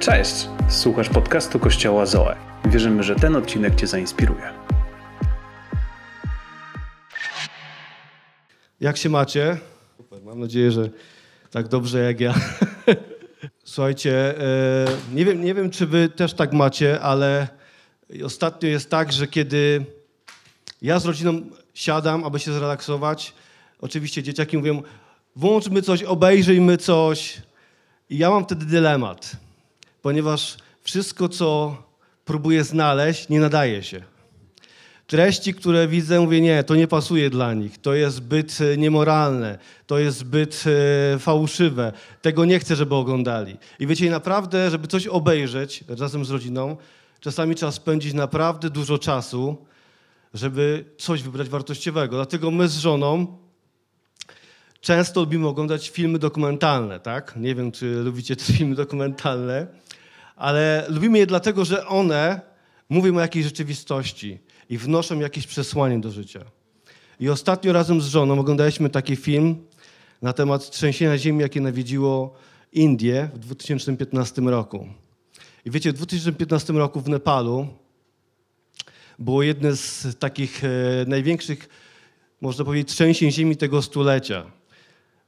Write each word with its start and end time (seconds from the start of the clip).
Cześć! 0.00 0.48
Słuchasz 0.68 1.08
podcastu 1.08 1.58
Kościoła 1.58 2.06
Zoe. 2.06 2.36
Wierzymy, 2.64 3.02
że 3.02 3.16
ten 3.16 3.36
odcinek 3.36 3.74
Cię 3.74 3.86
zainspiruje. 3.86 4.52
Jak 8.80 8.96
się 8.96 9.08
macie? 9.08 9.58
Super, 9.96 10.22
mam 10.22 10.40
nadzieję, 10.40 10.70
że 10.70 10.88
tak 11.50 11.68
dobrze 11.68 11.98
jak 11.98 12.20
ja. 12.20 12.34
Słuchajcie, 13.64 14.40
e, 14.40 14.86
nie 15.14 15.24
wiem, 15.24 15.44
nie 15.44 15.54
wiem, 15.54 15.70
czy 15.70 15.86
wy 15.86 16.08
też 16.08 16.34
tak 16.34 16.52
macie, 16.52 17.00
ale 17.00 17.48
ostatnio 18.24 18.68
jest 18.68 18.90
tak, 18.90 19.12
że 19.12 19.26
kiedy 19.26 19.84
ja 20.82 20.98
z 20.98 21.06
rodziną 21.06 21.40
siadam, 21.74 22.24
aby 22.24 22.38
się 22.38 22.52
zrelaksować, 22.52 23.34
oczywiście 23.80 24.22
dzieciaki 24.22 24.58
mówią, 24.58 24.82
włączmy 25.36 25.82
coś, 25.82 26.02
obejrzyjmy 26.02 26.76
coś. 26.76 27.42
I 28.10 28.18
ja 28.18 28.30
mam 28.30 28.44
wtedy 28.44 28.66
dylemat, 28.66 29.36
ponieważ 30.02 30.56
wszystko, 30.82 31.28
co 31.28 31.76
próbuję 32.24 32.64
znaleźć, 32.64 33.28
nie 33.28 33.40
nadaje 33.40 33.82
się 33.82 34.02
treści, 35.10 35.54
które 35.54 35.88
widzę, 35.88 36.20
mówię, 36.20 36.40
nie, 36.40 36.64
to 36.64 36.74
nie 36.76 36.88
pasuje 36.88 37.30
dla 37.30 37.54
nich, 37.54 37.78
to 37.78 37.94
jest 37.94 38.16
zbyt 38.16 38.58
e, 38.60 38.76
niemoralne, 38.76 39.58
to 39.86 39.98
jest 39.98 40.18
zbyt 40.18 40.64
e, 41.14 41.18
fałszywe, 41.18 41.92
tego 42.22 42.44
nie 42.44 42.58
chcę, 42.58 42.76
żeby 42.76 42.94
oglądali. 42.94 43.56
I 43.78 43.86
wiecie, 43.86 44.10
naprawdę, 44.10 44.70
żeby 44.70 44.86
coś 44.86 45.06
obejrzeć 45.06 45.84
razem 45.88 46.24
z 46.24 46.30
rodziną, 46.30 46.76
czasami 47.20 47.54
trzeba 47.54 47.72
spędzić 47.72 48.14
naprawdę 48.14 48.70
dużo 48.70 48.98
czasu, 48.98 49.56
żeby 50.34 50.84
coś 50.98 51.22
wybrać 51.22 51.48
wartościowego. 51.48 52.16
Dlatego 52.16 52.50
my 52.50 52.68
z 52.68 52.78
żoną 52.78 53.38
często 54.80 55.20
lubimy 55.20 55.48
oglądać 55.48 55.88
filmy 55.88 56.18
dokumentalne, 56.18 57.00
tak? 57.00 57.34
Nie 57.36 57.54
wiem, 57.54 57.72
czy 57.72 57.94
lubicie 57.94 58.36
te 58.36 58.44
filmy 58.44 58.74
dokumentalne, 58.74 59.66
ale 60.40 60.86
lubimy 60.88 61.18
je 61.18 61.26
dlatego, 61.26 61.64
że 61.64 61.86
one 61.86 62.40
mówią 62.88 63.16
o 63.16 63.20
jakiejś 63.20 63.44
rzeczywistości 63.44 64.38
i 64.68 64.78
wnoszą 64.78 65.18
jakieś 65.18 65.46
przesłanie 65.46 66.00
do 66.00 66.10
życia. 66.10 66.40
I 67.20 67.28
ostatnio 67.28 67.72
razem 67.72 68.00
z 68.00 68.06
żoną 68.06 68.38
oglądaliśmy 68.38 68.90
taki 68.90 69.16
film 69.16 69.66
na 70.22 70.32
temat 70.32 70.70
trzęsienia 70.70 71.18
ziemi, 71.18 71.40
jakie 71.40 71.60
nawiedziło 71.60 72.34
Indię 72.72 73.28
w 73.34 73.38
2015 73.38 74.42
roku. 74.42 74.88
I 75.64 75.70
wiecie, 75.70 75.92
w 75.92 75.94
2015 75.94 76.72
roku 76.72 77.00
w 77.00 77.08
Nepalu 77.08 77.66
było 79.18 79.42
jedne 79.42 79.76
z 79.76 80.18
takich 80.18 80.64
e, 80.64 80.68
największych, 81.06 81.68
można 82.40 82.64
powiedzieć, 82.64 82.88
trzęsień 82.88 83.32
ziemi 83.32 83.56
tego 83.56 83.82
stulecia. 83.82 84.44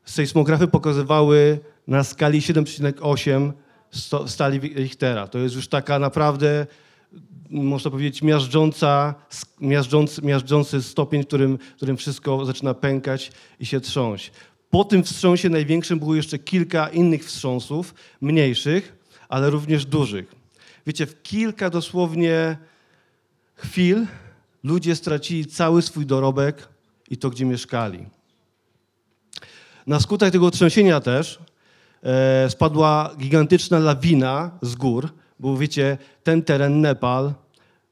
Sejsmografy 0.04 0.68
pokazywały 0.68 1.58
na 1.86 2.04
skali 2.04 2.40
7,8 2.40 3.52
skali 4.26 4.58
Richtera. 4.58 5.28
To 5.28 5.38
jest 5.38 5.54
już 5.54 5.68
taka 5.68 5.98
naprawdę 5.98 6.66
można 7.50 7.90
powiedzieć, 7.90 8.22
miażdżąca, 8.22 9.14
miażdżący, 9.60 10.22
miażdżący 10.22 10.82
stopień, 10.82 11.22
w 11.22 11.26
którym, 11.26 11.58
w 11.58 11.76
którym 11.76 11.96
wszystko 11.96 12.44
zaczyna 12.44 12.74
pękać 12.74 13.32
i 13.60 13.66
się 13.66 13.80
trząść. 13.80 14.32
Po 14.70 14.84
tym 14.84 15.02
wstrząsie 15.02 15.48
największym 15.48 15.98
było 15.98 16.14
jeszcze 16.14 16.38
kilka 16.38 16.88
innych 16.88 17.24
wstrząsów, 17.24 17.94
mniejszych, 18.20 18.96
ale 19.28 19.50
również 19.50 19.86
dużych. 19.86 20.34
Wiecie, 20.86 21.06
w 21.06 21.22
kilka 21.22 21.70
dosłownie 21.70 22.56
chwil 23.54 24.06
ludzie 24.64 24.96
stracili 24.96 25.46
cały 25.46 25.82
swój 25.82 26.06
dorobek 26.06 26.68
i 27.10 27.16
to, 27.16 27.30
gdzie 27.30 27.44
mieszkali. 27.44 28.06
Na 29.86 30.00
skutek 30.00 30.32
tego 30.32 30.50
trzęsienia 30.50 31.00
też 31.00 31.38
spadła 32.48 33.10
gigantyczna 33.18 33.78
lawina 33.78 34.50
z 34.62 34.74
gór, 34.74 35.08
bo 35.40 35.56
wiecie, 35.56 35.98
ten 36.22 36.42
teren 36.42 36.80
Nepal, 36.80 37.34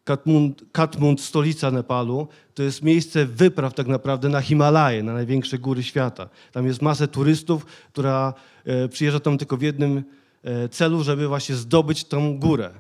Katmund, 0.05 0.65
Katmund, 0.73 1.21
stolica 1.21 1.71
Nepalu, 1.71 2.29
to 2.55 2.63
jest 2.63 2.83
miejsce 2.83 3.27
wypraw 3.27 3.75
tak 3.75 3.87
naprawdę 3.87 4.29
na 4.29 4.41
Himalaje, 4.41 5.03
na 5.03 5.13
największe 5.13 5.59
góry 5.59 5.83
świata. 5.83 6.29
Tam 6.53 6.67
jest 6.67 6.83
masę 6.83 7.09
turystów, 7.09 7.67
która 7.93 8.35
e, 8.65 8.89
przyjeżdża 8.89 9.21
tam 9.21 9.39
tylko 9.39 9.57
w 9.57 9.63
jednym 9.63 10.03
e, 10.43 10.69
celu, 10.69 11.03
żeby 11.03 11.29
właśnie 11.29 11.55
zdobyć 11.55 12.05
tą 12.05 12.39
górę. 12.39 12.71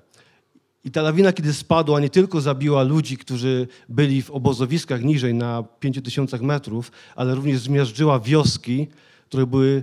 I 0.85 0.91
ta 0.91 1.03
lawina, 1.03 1.33
kiedy 1.33 1.53
spadła, 1.53 2.01
nie 2.01 2.11
tylko 2.11 2.41
zabiła 2.41 2.83
ludzi, 2.83 3.17
którzy 3.17 3.69
byli 3.89 4.23
w 4.23 4.31
obozowiskach 4.31 5.03
niżej 5.03 5.35
na 5.35 5.65
5000 5.81 6.39
metrów, 6.39 6.93
ale 7.17 7.35
również 7.35 7.61
zmiażdżyła 7.61 8.21
wioski, 8.21 8.89
które 9.29 9.47
były 9.47 9.69
e, 9.79 9.83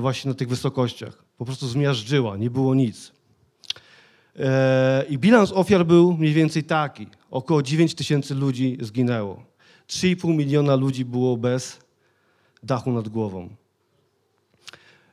właśnie 0.00 0.28
na 0.28 0.34
tych 0.34 0.48
wysokościach. 0.48 1.24
Po 1.38 1.44
prostu 1.44 1.68
zmiażdżyła, 1.68 2.36
nie 2.36 2.50
było 2.50 2.74
nic. 2.74 3.12
E, 4.38 5.04
I 5.08 5.18
bilans 5.18 5.52
ofiar 5.52 5.86
był 5.86 6.12
mniej 6.12 6.32
więcej 6.32 6.64
taki. 6.64 7.06
Około 7.30 7.62
9 7.62 7.94
tysięcy 7.94 8.34
ludzi 8.34 8.78
zginęło. 8.80 9.44
3,5 9.88 10.34
miliona 10.34 10.76
ludzi 10.76 11.04
było 11.04 11.36
bez 11.36 11.80
dachu 12.62 12.92
nad 12.92 13.08
głową. 13.08 13.48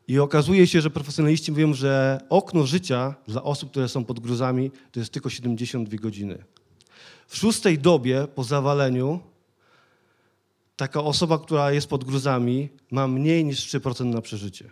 I 0.07 0.19
okazuje 0.19 0.67
się, 0.67 0.81
że 0.81 0.89
profesjonaliści 0.89 1.51
mówią, 1.51 1.73
że 1.73 2.21
okno 2.29 2.65
życia 2.65 3.15
dla 3.27 3.43
osób, 3.43 3.71
które 3.71 3.89
są 3.89 4.05
pod 4.05 4.19
gruzami, 4.19 4.71
to 4.91 4.99
jest 4.99 5.13
tylko 5.13 5.29
72 5.29 5.97
godziny. 5.97 6.43
W 7.27 7.37
szóstej 7.37 7.79
dobie 7.79 8.27
po 8.35 8.43
zawaleniu 8.43 9.19
taka 10.75 11.03
osoba, 11.03 11.39
która 11.39 11.71
jest 11.71 11.87
pod 11.87 12.03
gruzami, 12.03 12.69
ma 12.91 13.07
mniej 13.07 13.45
niż 13.45 13.59
3% 13.59 14.05
na 14.05 14.21
przeżycie. 14.21 14.71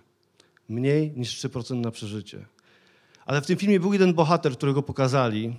Mniej 0.70 1.12
niż 1.16 1.42
3% 1.42 1.76
na 1.76 1.92
przeżycie. 1.92 2.46
Ale 3.26 3.42
w 3.42 3.46
tym 3.46 3.58
filmie 3.58 3.80
był 3.80 3.94
jeden 3.94 4.14
bohater, 4.14 4.54
którego 4.54 4.84
pokazali. 4.84 5.56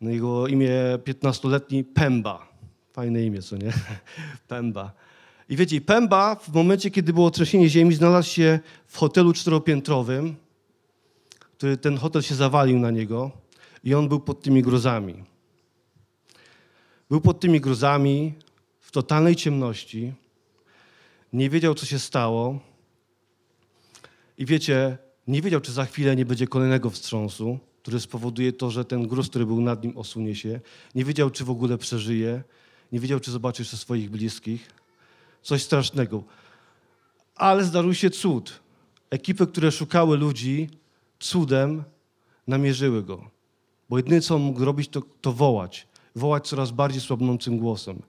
No 0.00 0.10
jego 0.10 0.46
imię 0.46 0.70
15-letni 1.04 1.84
Pemba. 1.84 2.48
Fajne 2.92 3.22
imię, 3.22 3.42
co 3.42 3.56
nie? 3.56 3.72
Pemba. 4.48 4.92
I 5.48 5.56
wiecie, 5.56 5.80
Pemba 5.80 6.34
w 6.34 6.54
momencie, 6.54 6.90
kiedy 6.90 7.12
było 7.12 7.30
trzęsienie 7.30 7.68
ziemi, 7.68 7.94
znalazł 7.94 8.30
się 8.30 8.60
w 8.86 8.96
hotelu 8.96 9.32
czteropiętrowym, 9.32 10.36
który 11.40 11.76
ten 11.76 11.96
hotel 11.96 12.22
się 12.22 12.34
zawalił 12.34 12.78
na 12.78 12.90
niego 12.90 13.30
i 13.84 13.94
on 13.94 14.08
był 14.08 14.20
pod 14.20 14.42
tymi 14.42 14.62
gruzami. 14.62 15.24
Był 17.10 17.20
pod 17.20 17.40
tymi 17.40 17.60
gruzami 17.60 18.34
w 18.88 18.90
totalnej 18.90 19.36
ciemności. 19.36 20.12
Nie 21.32 21.50
wiedział, 21.50 21.74
co 21.74 21.86
się 21.86 21.98
stało. 21.98 22.60
I 24.38 24.46
wiecie, 24.46 24.98
nie 25.26 25.42
wiedział, 25.42 25.60
czy 25.60 25.72
za 25.72 25.84
chwilę 25.84 26.16
nie 26.16 26.24
będzie 26.26 26.46
kolejnego 26.46 26.90
wstrząsu, 26.90 27.58
który 27.82 28.00
spowoduje 28.00 28.52
to, 28.52 28.70
że 28.70 28.84
ten 28.84 29.06
gruz, 29.06 29.28
który 29.28 29.46
był 29.46 29.60
nad 29.60 29.84
nim, 29.84 29.98
osunie 29.98 30.34
się. 30.34 30.60
Nie 30.94 31.04
wiedział, 31.04 31.30
czy 31.30 31.44
w 31.44 31.50
ogóle 31.50 31.78
przeżyje. 31.78 32.42
Nie 32.92 33.00
wiedział, 33.00 33.20
czy 33.20 33.30
zobaczy 33.30 33.62
jeszcze 33.62 33.76
swoich 33.76 34.10
bliskich. 34.10 34.70
Coś 35.42 35.62
strasznego. 35.62 36.24
Ale 37.34 37.64
zdarzył 37.64 37.94
się 37.94 38.10
cud. 38.10 38.60
Ekipy, 39.10 39.46
które 39.46 39.72
szukały 39.72 40.16
ludzi, 40.16 40.68
cudem 41.18 41.84
namierzyły 42.46 43.02
go. 43.02 43.30
Bo 43.88 43.96
jedyne, 43.96 44.20
co 44.20 44.38
mógł 44.38 44.64
robić, 44.64 44.88
to, 44.88 45.02
to 45.20 45.32
wołać. 45.32 45.86
Wołać 46.16 46.48
coraz 46.48 46.70
bardziej 46.70 47.00
słabnącym 47.00 47.58
głosem. 47.58 48.02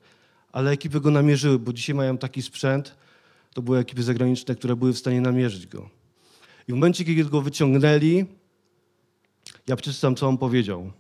Ale 0.52 0.72
ekipy 0.72 1.02
go 1.02 1.12
namierzyły, 1.12 1.60
bo 1.60 1.74
dzisiaj 1.74 1.96
mają 1.96 2.18
taki 2.18 2.42
sprzęt, 2.42 2.96
to 3.54 3.62
były 3.62 3.78
ekipy 3.78 4.04
zagraniczne, 4.04 4.56
które 4.56 4.76
były 4.76 4.94
w 4.94 4.98
stanie 4.98 5.22
namierzyć 5.22 5.68
go. 5.68 5.90
I 6.68 6.72
w 6.72 6.76
momencie, 6.76 7.06
kiedy 7.06 7.26
go 7.26 7.42
wyciągnęli, 7.42 8.26
ja 9.68 9.76
przeczytam, 9.76 10.16
co 10.16 10.28
on 10.28 10.38
powiedział. 10.38 10.92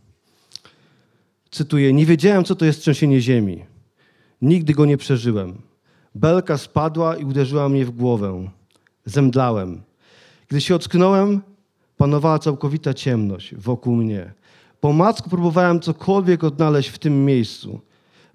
Cytuję: 1.51 1.93
Nie 1.93 2.05
wiedziałem, 2.05 2.43
co 2.43 2.55
to 2.55 2.65
jest 2.65 2.81
trzęsienie 2.81 3.21
ziemi. 3.21 3.65
Nigdy 4.41 4.73
go 4.73 4.85
nie 4.85 4.97
przeżyłem. 4.97 5.61
Belka 6.15 6.57
spadła 6.57 7.17
i 7.17 7.25
uderzyła 7.25 7.69
mnie 7.69 7.85
w 7.85 7.91
głowę. 7.91 8.49
Zemdlałem. 9.05 9.81
Gdy 10.47 10.61
się 10.61 10.75
ocknąłem, 10.75 11.41
panowała 11.97 12.39
całkowita 12.39 12.93
ciemność 12.93 13.55
wokół 13.55 13.95
mnie. 13.95 14.33
Po 14.81 14.93
macku 14.93 15.29
próbowałem 15.29 15.79
cokolwiek 15.79 16.43
odnaleźć 16.43 16.89
w 16.89 16.99
tym 16.99 17.25
miejscu. 17.25 17.81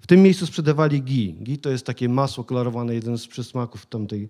W 0.05 0.07
tym 0.07 0.23
miejscu 0.23 0.45
sprzedawali 0.45 1.03
gi. 1.03 1.33
Gi 1.33 1.57
to 1.57 1.69
jest 1.69 1.85
takie 1.85 2.09
masło 2.09 2.43
klarowane, 2.43 2.95
jeden 2.95 3.17
z 3.17 3.27
przysmaków 3.27 3.85
tamtej, 3.85 4.29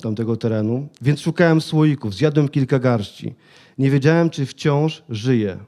tamtego 0.00 0.36
terenu. 0.36 0.88
Więc 1.02 1.20
szukałem 1.20 1.60
słoików, 1.60 2.14
zjadłem 2.14 2.48
kilka 2.48 2.78
garści. 2.78 3.34
Nie 3.78 3.90
wiedziałem, 3.90 4.30
czy 4.30 4.46
wciąż 4.46 5.02
żyję. 5.08 5.58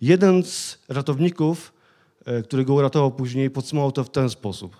Jeden 0.00 0.42
z 0.42 0.78
ratowników, 0.88 1.72
e, 2.24 2.42
który 2.42 2.64
go 2.64 2.74
uratował 2.74 3.12
później, 3.12 3.50
podsumował 3.50 3.92
to 3.92 4.04
w 4.04 4.10
ten 4.10 4.30
sposób. 4.30 4.76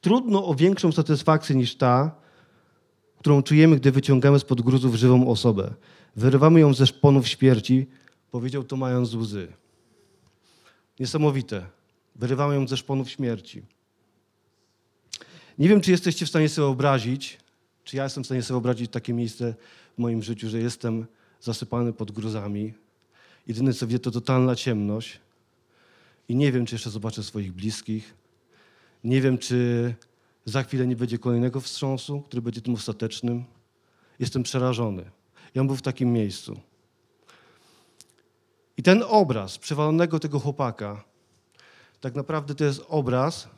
Trudno 0.00 0.46
o 0.46 0.54
większą 0.54 0.92
satysfakcję 0.92 1.56
niż 1.56 1.76
ta, 1.76 2.14
którą 3.18 3.42
czujemy, 3.42 3.76
gdy 3.76 3.92
wyciągamy 3.92 4.38
spod 4.38 4.60
gruzów 4.60 4.94
żywą 4.94 5.28
osobę. 5.28 5.74
Wyrywamy 6.16 6.60
ją 6.60 6.74
ze 6.74 6.86
szponów 6.86 7.28
śmierci, 7.28 7.86
powiedział 8.30 8.64
to 8.64 8.76
mając 8.76 9.14
łzy. 9.14 9.48
Niesamowite. 11.00 11.79
Wyrywamy 12.20 12.54
ją 12.54 12.68
ze 12.68 12.76
szponów 12.76 13.10
śmierci. 13.10 13.62
Nie 15.58 15.68
wiem, 15.68 15.80
czy 15.80 15.90
jesteście 15.90 16.26
w 16.26 16.28
stanie 16.28 16.48
sobie 16.48 16.66
wyobrazić, 16.66 17.38
czy 17.84 17.96
ja 17.96 18.04
jestem 18.04 18.22
w 18.22 18.26
stanie 18.26 18.42
sobie 18.42 18.54
wyobrazić 18.54 18.90
takie 18.90 19.12
miejsce 19.12 19.54
w 19.94 19.98
moim 19.98 20.22
życiu, 20.22 20.48
że 20.48 20.58
jestem 20.58 21.06
zasypany 21.40 21.92
pod 21.92 22.10
gruzami. 22.10 22.74
Jedyne 23.46 23.72
co 23.72 23.86
wie 23.86 23.98
to 23.98 24.10
totalna 24.10 24.56
ciemność. 24.56 25.20
I 26.28 26.36
nie 26.36 26.52
wiem, 26.52 26.66
czy 26.66 26.74
jeszcze 26.74 26.90
zobaczę 26.90 27.22
swoich 27.22 27.52
bliskich. 27.52 28.14
Nie 29.04 29.20
wiem, 29.20 29.38
czy 29.38 29.94
za 30.44 30.62
chwilę 30.62 30.86
nie 30.86 30.96
będzie 30.96 31.18
kolejnego 31.18 31.60
wstrząsu, 31.60 32.20
który 32.20 32.42
będzie 32.42 32.60
tym 32.60 32.74
ostatecznym. 32.74 33.44
Jestem 34.18 34.42
przerażony. 34.42 35.10
Ja 35.54 35.64
był 35.64 35.76
w 35.76 35.82
takim 35.82 36.12
miejscu. 36.12 36.60
I 38.76 38.82
ten 38.82 39.04
obraz 39.08 39.58
przewalonego 39.58 40.18
tego 40.18 40.40
chłopaka, 40.40 41.09
tak 42.00 42.14
naprawdę 42.14 42.54
to 42.54 42.64
jest 42.64 42.82
obraz, 42.88 43.48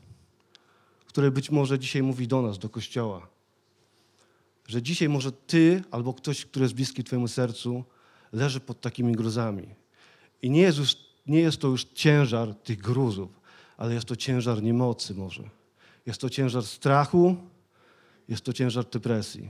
który 1.07 1.31
być 1.31 1.51
może 1.51 1.79
dzisiaj 1.79 2.03
mówi 2.03 2.29
do 2.29 2.43
nas, 2.43 2.59
do 2.59 2.69
kościoła. 2.69 3.27
Że 4.69 4.83
dzisiaj 4.83 5.09
może 5.09 5.33
ty 5.33 5.83
albo 5.91 6.15
ktoś, 6.15 6.45
kto 6.45 6.61
jest 6.61 6.75
bliski 6.75 7.05
twojemu 7.05 7.29
sercu, 7.29 7.85
leży 8.33 8.61
pod 8.61 8.81
takimi 8.81 9.13
gruzami. 9.13 9.69
I 10.43 10.51
nie 10.51 10.61
jest, 10.61 10.79
już, 10.79 10.97
nie 11.27 11.41
jest 11.41 11.61
to 11.61 11.69
już 11.69 11.85
ciężar 11.85 12.55
tych 12.55 12.79
gruzów, 12.79 13.41
ale 13.77 13.95
jest 13.95 14.07
to 14.07 14.17
ciężar 14.17 14.63
niemocy 14.63 15.15
może. 15.15 15.43
Jest 16.07 16.21
to 16.21 16.31
ciężar 16.31 16.65
strachu, 16.65 17.37
jest 18.29 18.45
to 18.45 18.53
ciężar 18.53 18.85
depresji. 18.85 19.49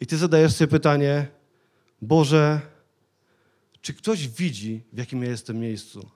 I 0.00 0.06
ty 0.06 0.16
zadajesz 0.16 0.52
sobie 0.52 0.68
pytanie, 0.68 1.26
Boże, 2.02 2.60
czy 3.80 3.94
ktoś 3.94 4.28
widzi, 4.28 4.82
w 4.92 4.98
jakim 4.98 5.22
ja 5.22 5.30
jestem 5.30 5.58
miejscu? 5.58 6.10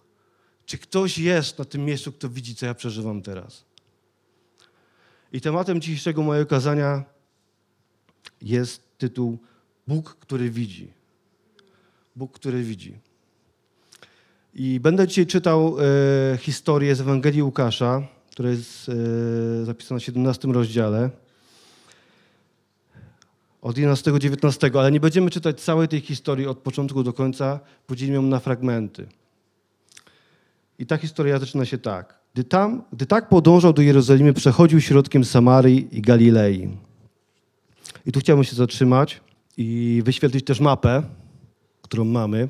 Czy 0.67 0.79
ktoś 0.79 1.19
jest 1.19 1.59
na 1.59 1.65
tym 1.65 1.85
miejscu, 1.85 2.13
kto 2.13 2.29
widzi, 2.29 2.55
co 2.55 2.67
ja 2.67 2.75
przeżywam 2.75 3.23
teraz? 3.23 3.65
I 5.33 5.41
tematem 5.41 5.81
dzisiejszego 5.81 6.23
mojego 6.23 6.51
kazania 6.51 7.05
jest 8.43 8.99
tytuł 8.99 9.39
Bóg, 9.87 10.17
który 10.21 10.51
widzi. 10.51 10.93
Bóg, 12.17 12.33
który 12.33 12.63
widzi. 12.63 12.99
I 14.55 14.81
będę 14.81 15.09
dzisiaj 15.09 15.27
czytał 15.27 15.77
e, 15.81 16.39
historię 16.39 16.95
z 16.95 17.01
Ewangelii 17.01 17.43
Łukasza, 17.43 18.03
która 18.31 18.51
jest 18.51 18.89
e, 18.89 19.65
zapisana 19.65 20.01
w 20.01 20.05
17 20.05 20.49
rozdziale. 20.49 21.11
Od 23.63 23.79
11 23.79 24.13
19, 24.19 24.71
ale 24.75 24.93
nie 24.93 25.01
będziemy 25.01 25.31
czytać 25.31 25.61
całej 25.61 25.89
tej 25.89 26.01
historii 26.01 26.47
od 26.47 26.59
początku 26.59 27.03
do 27.03 27.13
końca, 27.13 27.61
podzielimy 27.87 28.17
ją 28.17 28.23
na 28.23 28.41
fragmenty. 28.41 29.07
I 30.79 30.87
ta 30.87 30.97
historia 30.97 31.39
zaczyna 31.39 31.65
się 31.65 31.79
tak. 31.79 32.19
Gdy, 32.35 32.45
tam, 32.45 32.83
gdy 32.93 33.07
tak 33.07 33.29
podążał 33.29 33.73
do 33.73 33.83
Jerozolimy, 33.83 34.33
przechodził 34.33 34.81
środkiem 34.81 35.25
Samarii 35.25 35.89
i 35.99 36.03
Galilei. 36.03 36.77
I 38.07 38.13
tu 38.13 38.21
chciałbym 38.21 38.45
się 38.45 38.57
zatrzymać 38.57 39.21
i 39.57 40.03
wyświetlić 40.05 40.45
też 40.45 40.61
mapę, 40.61 41.03
którą 41.83 42.05
mamy. 42.05 42.49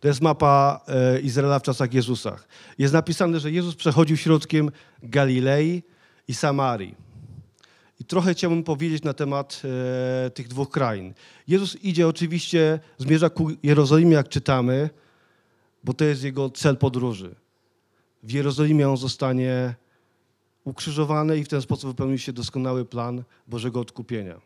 To 0.00 0.08
jest 0.08 0.20
mapa 0.20 0.80
e, 0.88 1.20
Izraela 1.20 1.58
w 1.58 1.62
czasach 1.62 1.94
Jezusa. 1.94 2.36
Jest 2.78 2.94
napisane, 2.94 3.40
że 3.40 3.50
Jezus 3.50 3.74
przechodził 3.74 4.16
środkiem 4.16 4.70
Galilei 5.02 5.82
i 6.28 6.34
Samarii. 6.34 6.94
I 8.00 8.04
trochę 8.04 8.34
chciałbym 8.34 8.64
powiedzieć 8.64 9.02
na 9.02 9.12
temat 9.12 9.62
e, 10.26 10.30
tych 10.30 10.48
dwóch 10.48 10.70
krain. 10.70 11.14
Jezus 11.48 11.76
idzie 11.84 12.08
oczywiście, 12.08 12.80
zmierza 12.98 13.30
ku 13.30 13.48
Jerozolimie, 13.62 14.14
jak 14.14 14.28
czytamy, 14.28 14.90
bo 15.84 15.94
to 15.94 16.04
jest 16.04 16.24
jego 16.24 16.50
cel 16.50 16.76
podróży. 16.76 17.34
W 18.22 18.30
Jerozolimie 18.30 18.88
on 18.88 18.96
zostanie 18.96 19.74
ukrzyżowany 20.64 21.38
i 21.38 21.44
w 21.44 21.48
ten 21.48 21.62
sposób 21.62 21.90
wypełni 21.90 22.18
się 22.18 22.32
doskonały 22.32 22.84
plan 22.84 23.22
Bożego 23.46 23.80
odkupienia. 23.80 24.40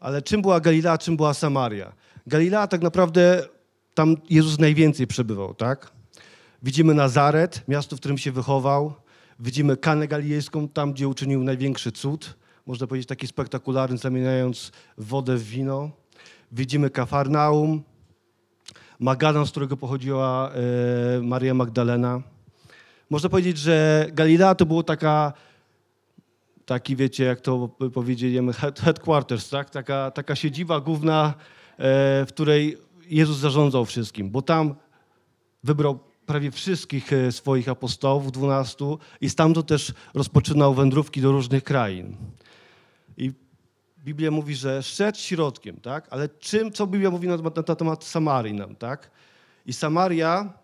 Ale 0.00 0.22
czym 0.22 0.42
była 0.42 0.60
Galilea, 0.60 0.98
czym 0.98 1.16
była 1.16 1.34
Samaria? 1.34 1.92
Galilea 2.26 2.66
tak 2.66 2.82
naprawdę 2.82 3.46
tam 3.94 4.16
Jezus 4.30 4.58
najwięcej 4.58 5.06
przebywał, 5.06 5.54
tak? 5.54 5.92
Widzimy 6.62 6.94
Nazaret, 6.94 7.62
miasto, 7.68 7.96
w 7.96 7.98
którym 7.98 8.18
się 8.18 8.32
wychował. 8.32 8.94
Widzimy 9.40 9.76
Kanę 9.76 10.08
Galilejską, 10.08 10.68
tam 10.68 10.92
gdzie 10.92 11.08
uczynił 11.08 11.44
największy 11.44 11.92
cud. 11.92 12.34
Można 12.66 12.86
powiedzieć 12.86 13.08
taki 13.08 13.26
spektakularny, 13.26 13.98
zamieniając 13.98 14.72
wodę 14.98 15.36
w 15.36 15.42
wino. 15.42 15.90
Widzimy 16.52 16.90
Kafarnaum, 16.90 17.82
Magadan, 19.00 19.46
z 19.46 19.50
którego 19.50 19.76
pochodziła 19.76 20.50
e, 21.18 21.22
Maria 21.22 21.54
Magdalena. 21.54 22.22
Można 23.12 23.28
powiedzieć, 23.28 23.58
że 23.58 24.06
Galilea 24.12 24.54
to 24.54 24.66
było 24.66 24.82
taka, 24.82 25.32
taki 26.66 26.96
wiecie, 26.96 27.24
jak 27.24 27.40
to 27.40 27.68
powiedzieliśmy, 27.94 28.52
head- 28.52 28.80
headquarters, 28.80 29.48
tak? 29.48 29.70
taka, 29.70 30.10
taka 30.10 30.36
siedziba 30.36 30.80
główna, 30.80 31.34
e, 31.78 32.26
w 32.26 32.28
której 32.28 32.78
Jezus 33.06 33.38
zarządzał 33.38 33.84
wszystkim, 33.84 34.30
bo 34.30 34.42
tam 34.42 34.74
wybrał 35.64 35.98
prawie 36.26 36.50
wszystkich 36.50 37.12
e, 37.12 37.32
swoich 37.32 37.68
apostołów, 37.68 38.32
dwunastu, 38.32 38.98
i 39.20 39.30
stamtąd 39.30 39.66
też 39.66 39.92
rozpoczynał 40.14 40.74
wędrówki 40.74 41.20
do 41.20 41.32
różnych 41.32 41.64
krain. 41.64 42.16
I 43.16 43.32
Biblia 44.04 44.30
mówi, 44.30 44.54
że 44.54 44.82
szedł 44.82 45.18
środkiem, 45.18 45.76
tak? 45.76 46.06
Ale 46.10 46.28
czym, 46.28 46.72
co 46.72 46.86
Biblia 46.86 47.10
mówi 47.10 47.28
na, 47.28 47.36
temat- 47.38 47.68
na 47.68 47.74
temat 47.74 48.04
Samarii 48.04 48.54
nam, 48.54 48.76
tak? 48.76 49.10
I 49.66 49.72
Samaria, 49.72 50.61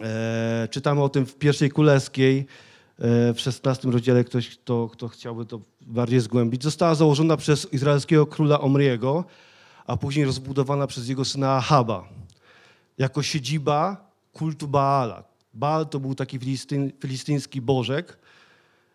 e, 0.00 0.68
czytamy 0.70 1.02
o 1.02 1.08
tym 1.08 1.26
w 1.26 1.34
pierwszej 1.34 1.70
Królewskiej, 1.70 2.46
e, 2.98 3.34
w 3.34 3.40
16 3.40 3.90
rozdziale, 3.90 4.24
ktoś, 4.24 4.48
kto, 4.48 4.88
kto 4.92 5.08
chciałby 5.08 5.46
to 5.46 5.60
bardziej 5.80 6.20
zgłębić, 6.20 6.62
została 6.62 6.94
założona 6.94 7.36
przez 7.36 7.72
izraelskiego 7.72 8.26
króla 8.26 8.60
Omriego, 8.60 9.24
a 9.86 9.96
później 9.96 10.24
rozbudowana 10.24 10.86
przez 10.86 11.08
jego 11.08 11.24
syna 11.24 11.56
Ahaba, 11.56 12.08
jako 12.98 13.22
siedziba 13.22 14.10
kultu 14.32 14.68
Baala. 14.68 15.24
Baal 15.54 15.86
to 15.86 16.00
był 16.00 16.14
taki 16.14 16.38
filistyn, 16.38 16.92
filistyński 17.00 17.60
bożek, 17.60 18.18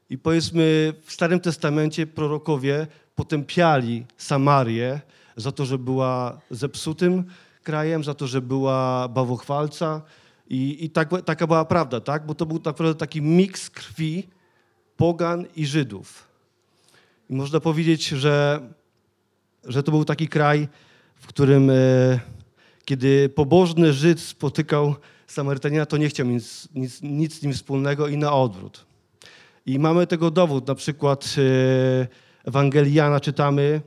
i 0.10 0.18
powiedzmy, 0.18 0.94
w 1.06 1.12
Starym 1.12 1.40
Testamencie 1.40 2.08
prorokowie 2.08 2.88
potępiali 3.16 4.06
Samarię 4.18 5.02
za 5.38 5.52
to, 5.52 5.66
że 5.66 5.78
była 5.78 6.40
zepsutym 6.52 7.24
krajem, 7.64 8.04
za 8.04 8.14
to, 8.14 8.28
że 8.28 8.42
była 8.42 9.08
bawochwalca. 9.08 10.02
I, 10.50 10.86
i 10.86 10.90
tak, 10.90 11.10
taka 11.26 11.48
była 11.48 11.66
prawda, 11.66 12.02
tak? 12.02 12.26
Bo 12.26 12.36
to 12.36 12.46
był 12.46 12.60
naprawdę 12.66 13.00
taki 13.00 13.22
miks 13.22 13.70
krwi 13.70 14.28
pogan 14.98 15.46
i 15.56 15.66
Żydów. 15.66 16.28
I 17.30 17.36
można 17.36 17.60
powiedzieć, 17.60 18.08
że, 18.08 18.62
że 19.64 19.84
to 19.84 19.92
był 19.92 20.06
taki 20.06 20.28
kraj, 20.28 20.68
w 21.16 21.28
którym 21.28 21.70
e, 21.70 21.74
kiedy 22.86 23.30
pobożny 23.30 23.94
Żyd 23.94 24.20
spotykał 24.20 24.96
Samarytanina, 25.28 25.86
to 25.86 25.98
nie 25.98 26.10
chciał 26.10 26.28
nic, 26.28 26.68
nic, 26.76 27.02
nic 27.02 27.40
z 27.40 27.44
nim 27.44 27.54
wspólnego 27.54 28.08
i 28.08 28.18
na 28.18 28.34
odwrót. 28.34 28.86
I 29.66 29.80
mamy 29.80 30.08
tego 30.08 30.32
dowód. 30.32 30.68
Na 30.68 30.76
przykład 30.76 31.36
e, 31.38 32.08
Ewangelii 32.48 32.94
Jana 32.94 33.20
czytamy, 33.20 33.82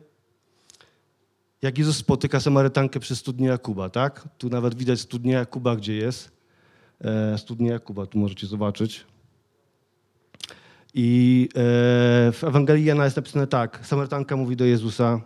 jak 1.63 1.79
Jezus 1.79 1.97
spotyka 1.97 2.41
Samarytankę 2.41 3.01
przy 3.01 3.17
studni 3.17 3.47
Jakuba, 3.47 3.91
tak? 3.91 4.29
Tu 4.39 4.49
nawet 4.49 4.75
widać 4.75 5.01
studnię 5.01 5.33
Jakuba, 5.33 5.77
gdzie 5.77 5.97
jest. 5.97 6.38
E, 7.05 7.39
studnia 7.39 7.73
Jakuba, 7.73 8.07
tu 8.07 8.19
możecie 8.19 8.47
zobaczyć. 8.47 9.05
I 10.95 11.49
e, 11.51 11.59
w 12.33 12.45
Ewangelii 12.45 12.85
Jana 12.85 13.05
jest 13.05 13.17
napisane 13.17 13.47
tak. 13.47 13.81
Samarytanka 13.87 14.37
mówi 14.37 14.57
do 14.57 14.65
Jezusa, 14.65 15.21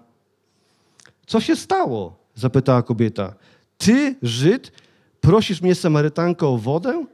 co 1.26 1.41
się 1.41 1.57
stało? 1.57 2.17
Zapytała 2.35 2.83
kobieta. 2.83 3.35
Ty, 3.79 4.17
Żyd, 4.23 4.73
prosisz 5.21 5.62
mnie, 5.62 5.75
Samarytankę, 5.75 6.47
o 6.47 6.59
wodę? 6.59 7.07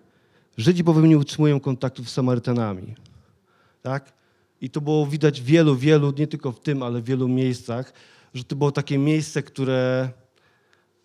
Żydzi 0.56 0.84
bowiem 0.84 1.08
nie 1.08 1.18
utrzymują 1.18 1.60
kontaktów 1.60 2.10
z 2.10 2.12
Samarytanami. 2.12 2.94
Tak? 3.82 4.12
I 4.60 4.70
to 4.70 4.80
było 4.80 5.06
widać 5.06 5.42
wielu, 5.42 5.76
wielu, 5.76 6.12
nie 6.18 6.26
tylko 6.26 6.52
w 6.52 6.60
tym, 6.60 6.82
ale 6.82 7.00
w 7.00 7.04
wielu 7.04 7.28
miejscach, 7.28 7.92
że 8.34 8.44
to 8.44 8.56
było 8.56 8.72
takie 8.72 8.98
miejsce, 8.98 9.42
które 9.42 10.08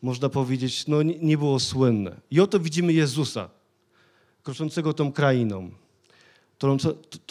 można 0.03 0.29
powiedzieć, 0.29 0.88
no 0.88 1.03
nie, 1.03 1.38
było 1.38 1.60
słynne. 1.60 2.15
I 2.31 2.39
oto 2.39 2.60
widzimy 2.60 2.93
Jezusa, 2.93 3.50
kroczącego 4.43 4.93
tą 4.93 5.12
krainą, 5.12 5.72
to, 6.57 6.77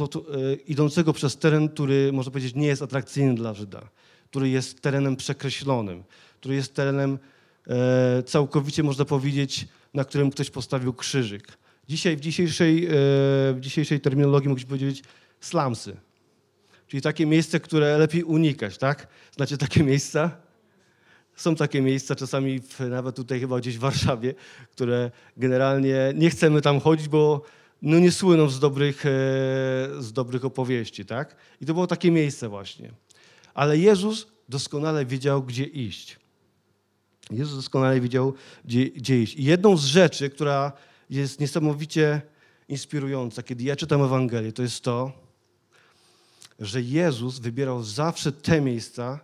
to, 0.08 0.20
e, 0.20 0.54
idącego 0.54 1.12
przez 1.12 1.36
teren, 1.36 1.68
który 1.68 2.12
można 2.12 2.32
powiedzieć 2.32 2.54
nie 2.54 2.66
jest 2.66 2.82
atrakcyjny 2.82 3.34
dla 3.34 3.54
Żyda, 3.54 3.88
który 4.30 4.48
jest 4.48 4.80
terenem 4.80 5.16
przekreślonym, 5.16 6.04
który 6.40 6.54
jest 6.54 6.74
terenem 6.74 7.18
e, 7.66 8.22
całkowicie, 8.22 8.82
można 8.82 9.04
powiedzieć, 9.04 9.68
na 9.94 10.04
którym 10.04 10.30
ktoś 10.30 10.50
postawił 10.50 10.92
krzyżyk. 10.92 11.58
Dzisiaj 11.88 12.16
w 12.16 12.20
dzisiejszej, 12.20 12.86
e, 12.86 12.90
w 13.52 13.56
dzisiejszej 13.60 14.00
terminologii 14.00 14.48
mogliśmy 14.48 14.68
powiedzieć 14.68 15.02
slumsy, 15.40 15.96
czyli 16.86 17.02
takie 17.02 17.26
miejsce, 17.26 17.60
które 17.60 17.98
lepiej 17.98 18.22
unikać, 18.24 18.78
tak? 18.78 19.08
Znacie 19.36 19.58
takie 19.58 19.82
miejsca? 19.82 20.41
Są 21.36 21.54
takie 21.54 21.82
miejsca, 21.82 22.14
czasami 22.14 22.60
w, 22.60 22.80
nawet 22.80 23.16
tutaj 23.16 23.40
chyba 23.40 23.58
gdzieś 23.58 23.76
w 23.76 23.80
Warszawie, 23.80 24.34
które 24.72 25.10
generalnie 25.36 26.12
nie 26.14 26.30
chcemy 26.30 26.62
tam 26.62 26.80
chodzić, 26.80 27.08
bo 27.08 27.42
no 27.82 27.98
nie 27.98 28.12
słyną 28.12 28.48
z 28.48 28.60
dobrych, 28.60 29.06
e, 29.06 29.08
z 29.98 30.12
dobrych 30.12 30.44
opowieści, 30.44 31.04
tak? 31.04 31.36
I 31.60 31.66
to 31.66 31.74
było 31.74 31.86
takie 31.86 32.10
miejsce 32.10 32.48
właśnie. 32.48 32.92
Ale 33.54 33.78
Jezus 33.78 34.26
doskonale 34.48 35.06
wiedział, 35.06 35.42
gdzie 35.42 35.64
iść. 35.64 36.18
Jezus 37.30 37.56
doskonale 37.56 38.00
wiedział, 38.00 38.34
gdzie, 38.64 38.90
gdzie 38.90 39.22
iść. 39.22 39.34
I 39.34 39.44
jedną 39.44 39.76
z 39.76 39.84
rzeczy, 39.84 40.30
która 40.30 40.72
jest 41.10 41.40
niesamowicie 41.40 42.22
inspirująca, 42.68 43.42
kiedy 43.42 43.64
ja 43.64 43.76
czytam 43.76 44.02
Ewangelię, 44.02 44.52
to 44.52 44.62
jest 44.62 44.84
to, 44.84 45.12
że 46.58 46.82
Jezus 46.82 47.38
wybierał 47.38 47.82
zawsze 47.84 48.32
te 48.32 48.60
miejsca, 48.60 49.20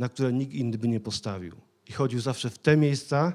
na 0.00 0.08
które 0.08 0.32
nikt 0.32 0.54
inny 0.54 0.78
by 0.78 0.88
nie 0.88 1.00
postawił. 1.00 1.56
I 1.88 1.92
chodził 1.92 2.20
zawsze 2.20 2.50
w 2.50 2.58
te 2.58 2.76
miejsca, 2.76 3.32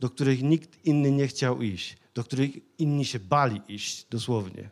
do 0.00 0.10
których 0.10 0.42
nikt 0.42 0.86
inny 0.86 1.10
nie 1.12 1.28
chciał 1.28 1.62
iść, 1.62 1.96
do 2.14 2.24
których 2.24 2.50
inni 2.78 3.04
się 3.04 3.18
bali 3.18 3.60
iść, 3.68 4.06
dosłownie. 4.10 4.70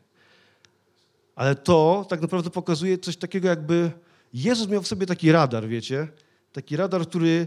Ale 1.35 1.55
to 1.55 2.07
tak 2.09 2.21
naprawdę 2.21 2.51
pokazuje 2.51 2.99
coś 2.99 3.17
takiego, 3.17 3.49
jakby 3.49 3.91
Jezus 4.35 4.69
miał 4.69 4.83
w 4.83 4.87
sobie 4.87 5.07
taki 5.07 5.33
radar, 5.33 5.69
wiecie? 5.69 6.09
Taki 6.53 6.77
radar, 6.77 7.09
który 7.09 7.47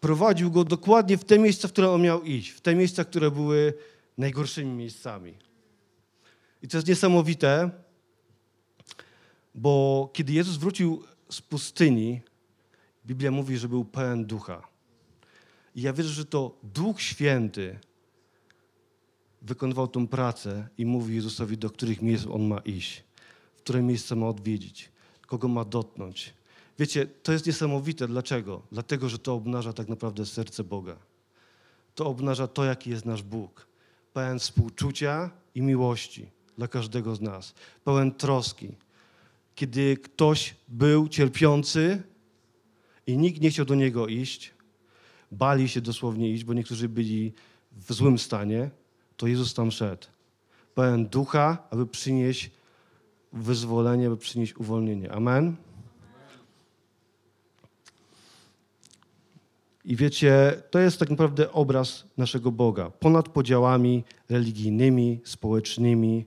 prowadził 0.00 0.50
go 0.50 0.64
dokładnie 0.64 1.18
w 1.18 1.24
te 1.24 1.38
miejsca, 1.38 1.68
w 1.68 1.72
które 1.72 1.90
on 1.90 2.02
miał 2.02 2.22
iść, 2.22 2.50
w 2.50 2.60
te 2.60 2.74
miejsca, 2.74 3.04
które 3.04 3.30
były 3.30 3.74
najgorszymi 4.18 4.72
miejscami. 4.72 5.34
I 6.62 6.68
to 6.68 6.76
jest 6.76 6.88
niesamowite, 6.88 7.70
bo 9.54 10.10
kiedy 10.12 10.32
Jezus 10.32 10.56
wrócił 10.56 11.04
z 11.30 11.40
pustyni, 11.40 12.20
Biblia 13.08 13.30
mówi, 13.30 13.58
że 13.58 13.68
był 13.68 13.84
pełen 13.84 14.24
ducha. 14.24 14.68
I 15.74 15.82
ja 15.82 15.92
wierzę, 15.92 16.10
że 16.10 16.24
to 16.24 16.58
Duch 16.62 17.02
Święty 17.02 17.78
wykonywał 19.42 19.88
tą 19.88 20.08
pracę 20.08 20.68
i 20.78 20.86
mówi 20.86 21.14
Jezusowi, 21.14 21.58
do 21.58 21.70
których 21.70 22.02
miejsc 22.02 22.26
on 22.26 22.46
ma 22.46 22.58
iść, 22.58 23.04
w 23.56 23.60
które 23.60 23.82
miejsce 23.82 24.16
ma 24.16 24.28
odwiedzić, 24.28 24.92
kogo 25.26 25.48
ma 25.48 25.64
dotknąć. 25.64 26.34
Wiecie, 26.78 27.06
to 27.06 27.32
jest 27.32 27.46
niesamowite. 27.46 28.08
Dlaczego? 28.08 28.62
Dlatego, 28.72 29.08
że 29.08 29.18
to 29.18 29.34
obnaża 29.34 29.72
tak 29.72 29.88
naprawdę 29.88 30.26
serce 30.26 30.64
Boga. 30.64 30.96
To 31.94 32.06
obnaża 32.06 32.46
to, 32.46 32.64
jaki 32.64 32.90
jest 32.90 33.04
nasz 33.04 33.22
Bóg. 33.22 33.66
Pełen 34.12 34.38
współczucia 34.38 35.30
i 35.54 35.62
miłości 35.62 36.30
dla 36.58 36.68
każdego 36.68 37.16
z 37.16 37.20
nas. 37.20 37.54
Pełen 37.84 38.12
troski. 38.12 38.68
Kiedy 39.54 39.96
ktoś 39.96 40.54
był 40.68 41.08
cierpiący 41.08 42.02
i 43.08 43.16
nikt 43.16 43.40
nie 43.40 43.50
chciał 43.50 43.64
do 43.66 43.74
niego 43.74 44.06
iść, 44.06 44.54
bali 45.32 45.68
się 45.68 45.80
dosłownie 45.80 46.30
iść, 46.30 46.44
bo 46.44 46.54
niektórzy 46.54 46.88
byli 46.88 47.32
w 47.72 47.92
złym 47.92 48.18
stanie, 48.18 48.70
to 49.16 49.26
Jezus 49.26 49.54
tam 49.54 49.70
szedł. 49.70 50.06
Pełen 50.74 51.06
ducha, 51.06 51.68
aby 51.70 51.86
przynieść 51.86 52.50
wyzwolenie, 53.32 54.06
aby 54.06 54.16
przynieść 54.16 54.56
uwolnienie. 54.56 55.12
Amen. 55.12 55.56
I 59.84 59.96
wiecie, 59.96 60.62
to 60.70 60.78
jest 60.78 60.98
tak 60.98 61.10
naprawdę 61.10 61.52
obraz 61.52 62.04
naszego 62.16 62.52
Boga. 62.52 62.90
Ponad 62.90 63.28
podziałami 63.28 64.04
religijnymi, 64.28 65.20
społecznymi, 65.24 66.26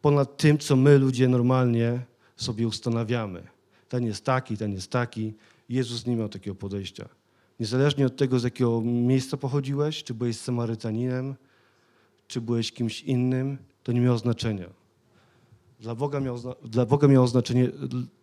ponad 0.00 0.36
tym, 0.36 0.58
co 0.58 0.76
my 0.76 0.98
ludzie 0.98 1.28
normalnie 1.28 2.00
sobie 2.36 2.68
ustanawiamy. 2.68 3.42
Ten 3.88 4.06
jest 4.06 4.24
taki, 4.24 4.56
ten 4.56 4.72
jest 4.72 4.90
taki. 4.90 5.34
Jezus 5.68 6.06
nie 6.06 6.16
miał 6.16 6.28
takiego 6.28 6.54
podejścia. 6.56 7.08
Niezależnie 7.60 8.06
od 8.06 8.16
tego, 8.16 8.38
z 8.38 8.42
jakiego 8.42 8.80
miejsca 8.80 9.36
pochodziłeś, 9.36 10.04
czy 10.04 10.14
byłeś 10.14 10.36
Samarytaninem, 10.36 11.34
czy 12.28 12.40
byłeś 12.40 12.72
kimś 12.72 13.02
innym, 13.02 13.58
to 13.82 13.92
nie 13.92 14.00
miało 14.00 14.18
znaczenia. 14.18 14.66
Dla 15.80 15.94
Boga 15.94 16.20
miał, 16.20 16.38
dla 16.64 16.86
Boga 16.86 17.08
miało, 17.08 17.28
znaczenie, 17.28 17.68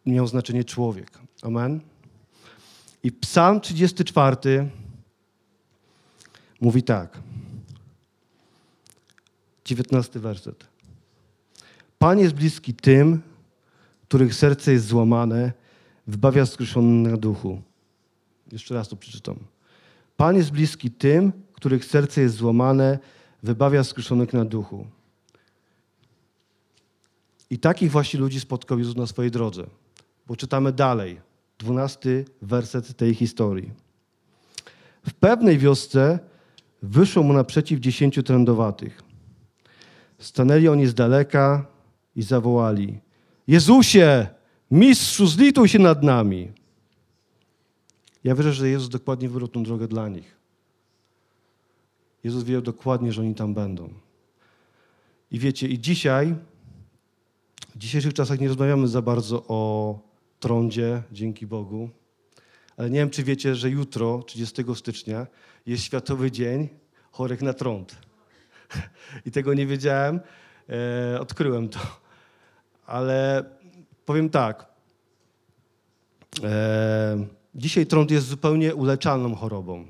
miał 0.05 0.27
znaczenie 0.27 0.63
człowiek. 0.63 1.19
Amen. 1.41 1.79
I 3.03 3.11
Psalm 3.11 3.61
34 3.61 4.69
mówi 6.61 6.83
tak. 6.83 7.19
19 9.65 10.19
werset. 10.19 10.67
Pan 11.99 12.19
jest 12.19 12.35
bliski 12.35 12.73
tym, 12.73 13.21
których 14.07 14.35
serce 14.35 14.71
jest 14.71 14.85
złamane, 14.85 15.53
wybawia 16.07 16.45
skruszonych 16.45 17.11
na 17.11 17.17
duchu. 17.17 17.61
Jeszcze 18.51 18.75
raz 18.75 18.89
to 18.89 18.95
przeczytam. 18.95 19.35
Pan 20.17 20.35
jest 20.35 20.51
bliski 20.51 20.91
tym, 20.91 21.31
których 21.53 21.85
serce 21.85 22.21
jest 22.21 22.35
złamane, 22.35 22.99
wybawia 23.43 23.83
skruszonych 23.83 24.33
na 24.33 24.45
duchu. 24.45 24.87
I 27.49 27.59
takich 27.59 27.91
właśnie 27.91 28.19
ludzi 28.19 28.39
spotkał 28.39 28.79
Jezus 28.79 28.95
na 28.95 29.07
swojej 29.07 29.31
drodze. 29.31 29.63
Bo 30.27 30.35
czytamy 30.35 30.71
dalej, 30.71 31.21
dwunasty 31.59 32.25
werset 32.41 32.97
tej 32.97 33.15
historii. 33.15 33.71
W 35.07 35.13
pewnej 35.13 35.57
wiosce 35.57 36.19
wyszło 36.81 37.23
mu 37.23 37.33
naprzeciw 37.33 37.79
dziesięciu 37.79 38.23
trędowatych. 38.23 39.03
Stanęli 40.19 40.67
oni 40.67 40.87
z 40.87 40.93
daleka 40.93 41.65
i 42.15 42.21
zawołali: 42.21 42.99
Jezusie, 43.47 44.27
mistrzu, 44.73 45.27
zlituj 45.27 45.69
się 45.69 45.79
nad 45.79 46.03
nami. 46.03 46.51
Ja 48.23 48.35
wierzę, 48.35 48.53
że 48.53 48.69
Jezus 48.69 48.89
dokładnie 48.89 49.29
wybrał 49.29 49.63
drogę 49.63 49.87
dla 49.87 50.09
nich. 50.09 50.37
Jezus 52.23 52.43
wiedział 52.43 52.61
dokładnie, 52.61 53.13
że 53.13 53.21
oni 53.21 53.35
tam 53.35 53.53
będą. 53.53 53.93
I 55.31 55.39
wiecie, 55.39 55.67
i 55.67 55.79
dzisiaj, 55.79 56.35
w 57.75 57.77
dzisiejszych 57.77 58.13
czasach 58.13 58.39
nie 58.39 58.47
rozmawiamy 58.47 58.87
za 58.87 59.01
bardzo 59.01 59.43
o 59.47 59.99
trądzie, 60.39 61.03
dzięki 61.11 61.47
Bogu, 61.47 61.89
ale 62.77 62.89
nie 62.89 62.99
wiem, 62.99 63.09
czy 63.09 63.23
wiecie, 63.23 63.55
że 63.55 63.69
jutro, 63.69 64.23
30 64.23 64.63
stycznia, 64.75 65.27
jest 65.65 65.83
Światowy 65.83 66.31
Dzień 66.31 66.69
Chorych 67.11 67.41
na 67.41 67.53
Trąd. 67.53 67.97
I 69.25 69.31
tego 69.31 69.53
nie 69.53 69.67
wiedziałem, 69.67 70.19
e, 70.69 71.19
odkryłem 71.19 71.69
to. 71.69 71.79
Ale 72.85 73.45
powiem 74.05 74.29
tak. 74.29 74.65
E, 76.43 77.25
dzisiaj 77.55 77.85
trąd 77.85 78.11
jest 78.11 78.27
zupełnie 78.27 78.75
uleczalną 78.75 79.35
chorobą. 79.35 79.85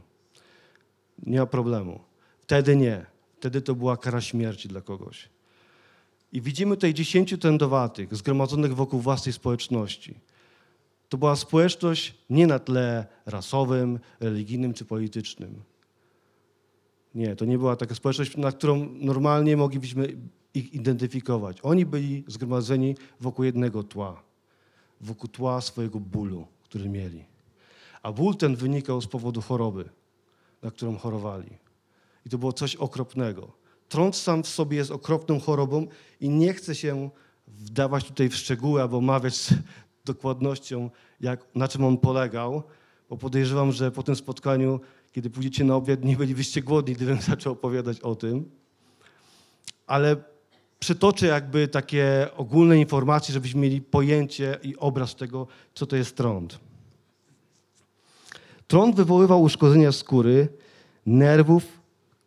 Nie 1.25 1.39
ma 1.39 1.46
problemu. 1.46 2.00
Wtedy 2.39 2.75
nie. 2.75 3.05
Wtedy 3.38 3.62
to 3.62 3.75
była 3.75 3.98
kara 3.98 4.22
śmierci 4.22 4.67
dla 4.67 4.82
kogoś. 4.82 5.29
I 6.32 6.41
widzimy 6.41 6.75
tutaj 6.75 6.93
dziesięciu 6.93 7.38
trędowatych 7.38 8.15
zgromadzonych 8.15 8.75
wokół 8.75 9.00
własnej 9.00 9.34
społeczności. 9.34 10.20
To 11.10 11.17
była 11.17 11.36
społeczność 11.36 12.15
nie 12.29 12.48
na 12.48 12.60
tle 12.60 13.05
rasowym, 13.25 14.00
religijnym 14.20 14.74
czy 14.74 14.86
politycznym. 14.86 15.63
Nie, 17.15 17.36
to 17.36 17.46
nie 17.46 17.58
była 17.58 17.75
taka 17.75 17.96
społeczność, 17.96 18.38
na 18.38 18.51
którą 18.51 18.89
normalnie 18.93 19.58
moglibyśmy 19.58 20.17
ich 20.53 20.74
identyfikować. 20.74 21.57
Oni 21.63 21.86
byli 21.86 22.24
zgromadzeni 22.27 22.95
wokół 23.19 23.45
jednego 23.45 23.83
tła, 23.83 24.24
wokół 25.01 25.29
tła 25.29 25.62
swojego 25.62 26.00
bólu, 26.00 26.48
który 26.63 26.89
mieli. 26.89 27.25
A 28.03 28.12
ból 28.12 28.36
ten 28.36 28.55
wynikał 28.55 29.01
z 29.01 29.07
powodu 29.07 29.41
choroby, 29.41 29.89
na 30.62 30.72
którą 30.72 30.98
chorowali. 30.98 31.57
I 32.25 32.29
to 32.29 32.38
było 32.38 32.53
coś 32.53 32.75
okropnego. 32.75 33.51
Trąd 33.89 34.15
sam 34.15 34.43
w 34.43 34.48
sobie 34.48 34.77
jest 34.77 34.91
okropną 34.91 35.39
chorobą 35.39 35.88
i 36.19 36.29
nie 36.29 36.53
chcę 36.53 36.75
się 36.75 37.10
wdawać 37.48 38.05
tutaj 38.05 38.29
w 38.29 38.36
szczegóły 38.36 38.81
albo 38.81 38.98
omawiać 38.98 39.36
z 39.36 39.53
dokładnością, 40.05 40.89
jak, 41.22 41.45
na 41.55 41.67
czym 41.67 41.83
on 41.83 41.98
polegał, 41.98 42.63
bo 43.10 43.17
podejrzewam, 43.17 43.72
że 43.72 43.91
po 43.91 44.03
tym 44.03 44.15
spotkaniu, 44.15 44.79
kiedy 45.12 45.29
pójdziecie 45.29 45.63
na 45.63 45.75
obiad, 45.75 46.03
nie 46.03 46.17
bylibyście 46.17 46.62
głodni, 46.62 46.93
gdybym 46.95 47.22
zaczął 47.31 47.53
opowiadać 47.53 48.00
o 48.00 48.15
tym. 48.15 48.51
Ale 49.88 50.32
przytoczę 50.83 51.27
jakby 51.27 51.67
takie 51.67 52.27
ogólne 52.37 52.77
informacje, 52.77 53.33
żebyśmy 53.33 53.61
mieli 53.61 53.81
pojęcie 53.81 54.57
i 54.63 54.77
obraz 54.77 55.15
tego, 55.15 55.47
co 55.73 55.85
to 55.85 55.95
jest 55.95 56.15
trąd. 56.15 56.59
Trąd 58.67 58.95
wywoływał 58.95 59.41
uszkodzenia 59.41 59.91
skóry, 59.91 60.47
nerwów, 61.05 61.63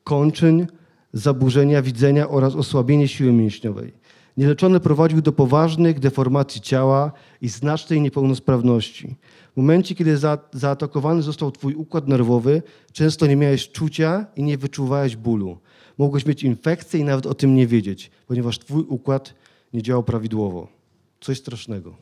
kończyn, 0.04 0.66
zaburzenia 1.12 1.82
widzenia 1.82 2.28
oraz 2.28 2.54
osłabienie 2.54 3.08
siły 3.08 3.32
mięśniowej. 3.32 3.92
Nieleczony 4.36 4.80
prowadził 4.80 5.22
do 5.22 5.32
poważnych 5.32 6.00
deformacji 6.00 6.60
ciała 6.60 7.12
i 7.40 7.48
znacznej 7.48 8.00
niepełnosprawności. 8.00 9.16
W 9.52 9.56
momencie, 9.56 9.94
kiedy 9.94 10.16
za, 10.16 10.38
zaatakowany 10.52 11.22
został 11.22 11.52
twój 11.52 11.74
układ 11.74 12.08
nerwowy, 12.08 12.62
często 12.92 13.26
nie 13.26 13.36
miałeś 13.36 13.70
czucia 13.70 14.26
i 14.36 14.42
nie 14.42 14.58
wyczuwałeś 14.58 15.16
bólu. 15.16 15.58
Mogłeś 15.98 16.26
mieć 16.26 16.42
infekcję 16.42 17.00
i 17.00 17.04
nawet 17.04 17.26
o 17.26 17.34
tym 17.34 17.54
nie 17.54 17.66
wiedzieć, 17.66 18.10
ponieważ 18.26 18.58
twój 18.58 18.82
układ 18.82 19.34
nie 19.72 19.82
działał 19.82 20.02
prawidłowo. 20.02 20.68
Coś 21.20 21.38
strasznego. 21.38 21.96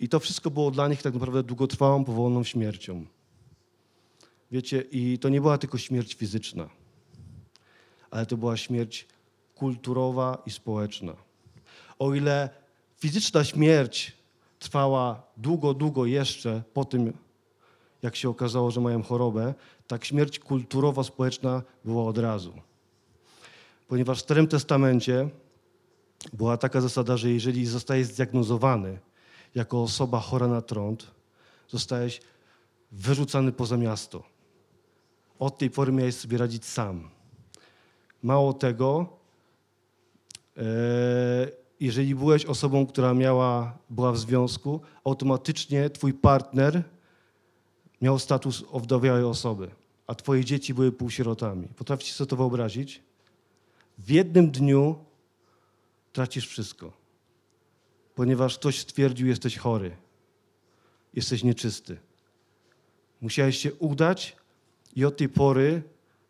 I 0.00 0.08
to 0.08 0.20
wszystko 0.20 0.50
było 0.50 0.70
dla 0.70 0.88
nich 0.88 1.02
tak 1.02 1.14
naprawdę 1.14 1.42
długotrwałą, 1.42 2.04
powolną 2.04 2.44
śmiercią. 2.44 3.06
Wiecie, 4.50 4.80
i 4.80 5.18
to 5.18 5.28
nie 5.28 5.40
była 5.40 5.58
tylko 5.58 5.78
śmierć 5.78 6.14
fizyczna, 6.14 6.68
ale 8.10 8.26
to 8.26 8.36
była 8.36 8.56
śmierć 8.56 9.06
kulturowa 9.54 10.42
i 10.46 10.50
społeczna. 10.50 11.16
O 11.98 12.14
ile 12.14 12.48
fizyczna 12.96 13.44
śmierć 13.44 14.12
trwała 14.58 15.22
długo, 15.36 15.74
długo 15.74 16.06
jeszcze 16.06 16.62
po 16.74 16.84
tym, 16.84 17.12
jak 18.02 18.16
się 18.16 18.28
okazało, 18.28 18.70
że 18.70 18.80
mają 18.80 19.02
chorobę, 19.02 19.54
tak 19.86 20.04
śmierć 20.04 20.38
kulturowa, 20.38 21.02
społeczna 21.02 21.62
była 21.84 22.04
od 22.04 22.18
razu. 22.18 22.52
Ponieważ 23.88 24.18
w 24.18 24.22
Starym 24.22 24.46
Testamencie 24.46 25.28
była 26.32 26.56
taka 26.56 26.80
zasada, 26.80 27.16
że 27.16 27.30
jeżeli 27.30 27.66
zostajesz 27.66 28.06
zdiagnozowany 28.06 28.98
jako 29.54 29.82
osoba 29.82 30.20
chora 30.20 30.48
na 30.48 30.62
trąd, 30.62 31.10
zostajesz 31.68 32.20
wyrzucany 32.92 33.52
poza 33.52 33.76
miasto. 33.76 34.22
Od 35.38 35.58
tej 35.58 35.70
pory 35.70 35.92
miałeś 35.92 36.14
sobie 36.14 36.38
radzić 36.38 36.64
sam. 36.64 37.08
Mało 38.22 38.52
tego, 38.52 39.06
e, 40.56 40.62
jeżeli 41.80 42.14
byłeś 42.14 42.44
osobą, 42.44 42.86
która 42.86 43.14
miała, 43.14 43.78
była 43.90 44.12
w 44.12 44.18
związku, 44.18 44.80
automatycznie 45.04 45.90
twój 45.90 46.14
partner 46.14 46.82
miał 48.00 48.18
status 48.18 48.64
owdowiałej 48.70 49.24
osoby, 49.24 49.70
a 50.06 50.14
twoje 50.14 50.44
dzieci 50.44 50.74
były 50.74 50.92
półsierotami. 50.92 51.68
Potraficie 51.68 52.12
sobie 52.12 52.28
to 52.28 52.36
wyobrazić? 52.36 53.02
W 53.98 54.10
jednym 54.10 54.50
dniu 54.50 55.04
tracisz 56.12 56.48
wszystko, 56.48 56.92
ponieważ 58.14 58.58
ktoś 58.58 58.80
stwierdził, 58.80 59.26
jesteś 59.26 59.56
chory, 59.56 59.96
jesteś 61.14 61.44
nieczysty. 61.44 61.98
Musiałeś 63.20 63.58
się 63.58 63.74
udać 63.74 64.36
i 64.96 65.04
od 65.04 65.16
tej 65.16 65.28
pory 65.28 65.82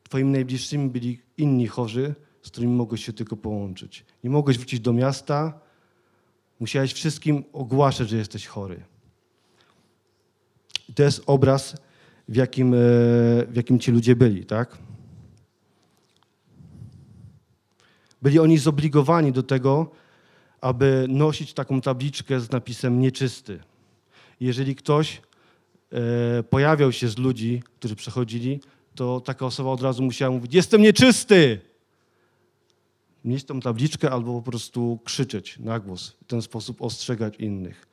twoimi 0.02 0.30
najbliższymi 0.30 0.90
byli 0.90 1.20
inni 1.38 1.66
chorzy, 1.66 2.14
z 2.42 2.50
którymi 2.50 2.73
mogłeś 2.73 3.04
się 3.06 3.12
tylko 3.12 3.37
połączyć. 3.37 4.04
Nie 4.25 4.30
mogłeś 4.30 4.58
wrócić 4.58 4.80
do 4.80 4.92
miasta, 4.92 5.61
musiałeś 6.61 6.92
wszystkim 6.92 7.44
ogłaszać, 7.52 8.08
że 8.08 8.16
jesteś 8.16 8.46
chory. 8.46 8.82
To 10.95 11.02
jest 11.02 11.23
obraz, 11.26 11.76
w 12.28 12.37
jakim, 12.37 12.75
e, 12.75 12.76
w 13.49 13.52
jakim 13.55 13.78
ci 13.78 13.93
ludzie 13.93 14.16
byli, 14.16 14.47
tak? 14.47 14.78
Byli 18.23 18.38
oni 18.38 18.59
zobligowani 18.59 19.33
do 19.33 19.43
tego, 19.43 19.90
aby 20.61 21.07
nosić 21.09 21.55
taką 21.55 21.81
tabliczkę 21.81 22.40
z 22.40 22.50
napisem 22.50 23.00
nieczysty. 23.00 23.59
Jeżeli 24.40 24.75
ktoś 24.75 25.23
e, 25.93 26.43
pojawiał 26.43 26.93
się 26.93 27.09
z 27.09 27.19
ludzi, 27.19 27.62
którzy 27.78 27.97
przechodzili, 27.97 28.61
to 28.95 29.21
taka 29.21 29.47
osoba 29.47 29.71
od 29.71 29.83
razu 29.83 30.02
musiała 30.02 30.35
mówić: 30.35 30.55
Jestem 30.55 30.83
nieczysty! 30.83 31.61
Mieć 33.25 33.45
tą 33.45 33.61
tabliczkę 33.61 34.11
albo 34.11 34.35
po 34.43 34.50
prostu 34.50 34.99
krzyczeć 35.05 35.59
na 35.59 35.81
głos, 35.81 36.09
w 36.09 36.25
ten 36.25 36.43
sposób 36.43 36.83
ostrzegać 36.83 37.37
innych. 37.37 37.87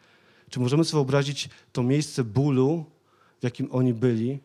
Czy 0.54 0.60
możemy 0.60 0.84
sobie 0.84 0.98
wyobrazić 0.98 1.50
to 1.72 1.84
miejsce 1.84 2.24
bólu, 2.24 2.86
w 3.40 3.44
jakim 3.44 3.68
oni 3.72 3.94
byli, 3.94 4.40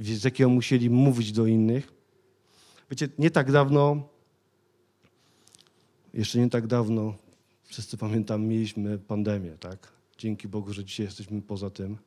z 0.00 0.24
jakiego 0.24 0.50
musieli 0.50 0.90
mówić 0.90 1.32
do 1.32 1.46
innych? 1.46 1.92
Wiecie, 2.90 3.08
nie 3.18 3.30
tak 3.30 3.52
dawno, 3.52 4.08
jeszcze 6.14 6.38
nie 6.38 6.50
tak 6.50 6.66
dawno, 6.66 7.14
wszyscy 7.64 7.96
pamiętam, 7.96 8.46
mieliśmy 8.46 8.98
pandemię, 8.98 9.50
tak? 9.60 9.92
Dzięki 10.18 10.48
Bogu, 10.48 10.72
że 10.72 10.84
dzisiaj 10.84 11.06
jesteśmy 11.06 11.42
poza 11.42 11.70
tym 11.70 11.98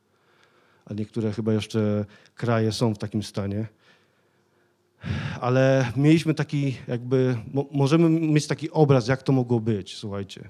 a 0.86 0.94
niektóre 0.94 1.34
chyba 1.34 1.54
jeszcze 1.54 2.06
kraje 2.36 2.72
są 2.72 2.94
w 2.94 2.98
takim 2.98 3.24
stanie. 3.24 3.68
Ale 5.42 5.92
mieliśmy 5.96 6.34
taki, 6.34 6.78
jakby, 6.88 7.38
mo, 7.54 7.66
możemy 7.72 8.10
mieć 8.10 8.48
taki 8.48 8.72
obraz, 8.72 9.08
jak 9.08 9.24
to 9.24 9.32
mogło 9.32 9.60
być, 9.60 9.96
słuchajcie. 9.96 10.50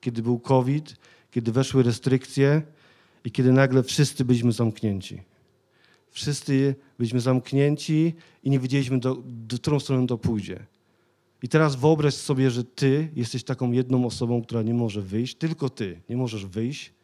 Kiedy 0.00 0.22
był 0.22 0.38
COVID, 0.38 0.96
kiedy 1.30 1.52
weszły 1.52 1.82
restrykcje 1.82 2.62
i 3.24 3.30
kiedy 3.30 3.52
nagle 3.52 3.82
wszyscy 3.82 4.24
byliśmy 4.24 4.52
zamknięci. 4.52 5.22
Wszyscy 6.10 6.74
byliśmy 6.98 7.20
zamknięci 7.20 8.14
i 8.42 8.50
nie 8.50 8.58
wiedzieliśmy, 8.58 9.00
do, 9.00 9.22
do 9.26 9.58
którą 9.58 9.80
stronę 9.80 10.06
to 10.06 10.18
pójdzie. 10.18 10.66
I 11.42 11.48
teraz 11.48 11.76
wyobraź 11.76 12.14
sobie, 12.14 12.50
że 12.50 12.64
ty 12.64 13.08
jesteś 13.16 13.44
taką 13.44 13.72
jedną 13.72 14.06
osobą, 14.06 14.42
która 14.42 14.62
nie 14.62 14.74
może 14.74 15.02
wyjść, 15.02 15.34
tylko 15.34 15.70
ty 15.70 16.00
nie 16.08 16.16
możesz 16.16 16.46
wyjść 16.46 16.96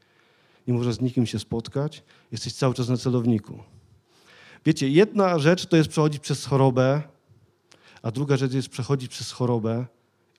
nie 0.66 0.75
możesz 0.75 0.94
z 0.94 1.01
nikim 1.01 1.27
się 1.27 1.38
spotkać, 1.38 2.03
jesteś 2.33 2.53
cały 2.53 2.75
czas 2.75 2.88
na 2.88 2.97
celowniku. 2.97 3.59
Wiecie, 4.64 4.88
jedna 4.88 5.38
rzecz 5.38 5.66
to 5.66 5.77
jest 5.77 5.88
przechodzić 5.88 6.23
przez 6.23 6.44
chorobę, 6.44 7.03
a 8.03 8.11
druga 8.11 8.37
rzecz 8.37 8.53
jest 8.53 8.68
przechodzić 8.68 9.11
przez 9.11 9.33
chorobę 9.33 9.87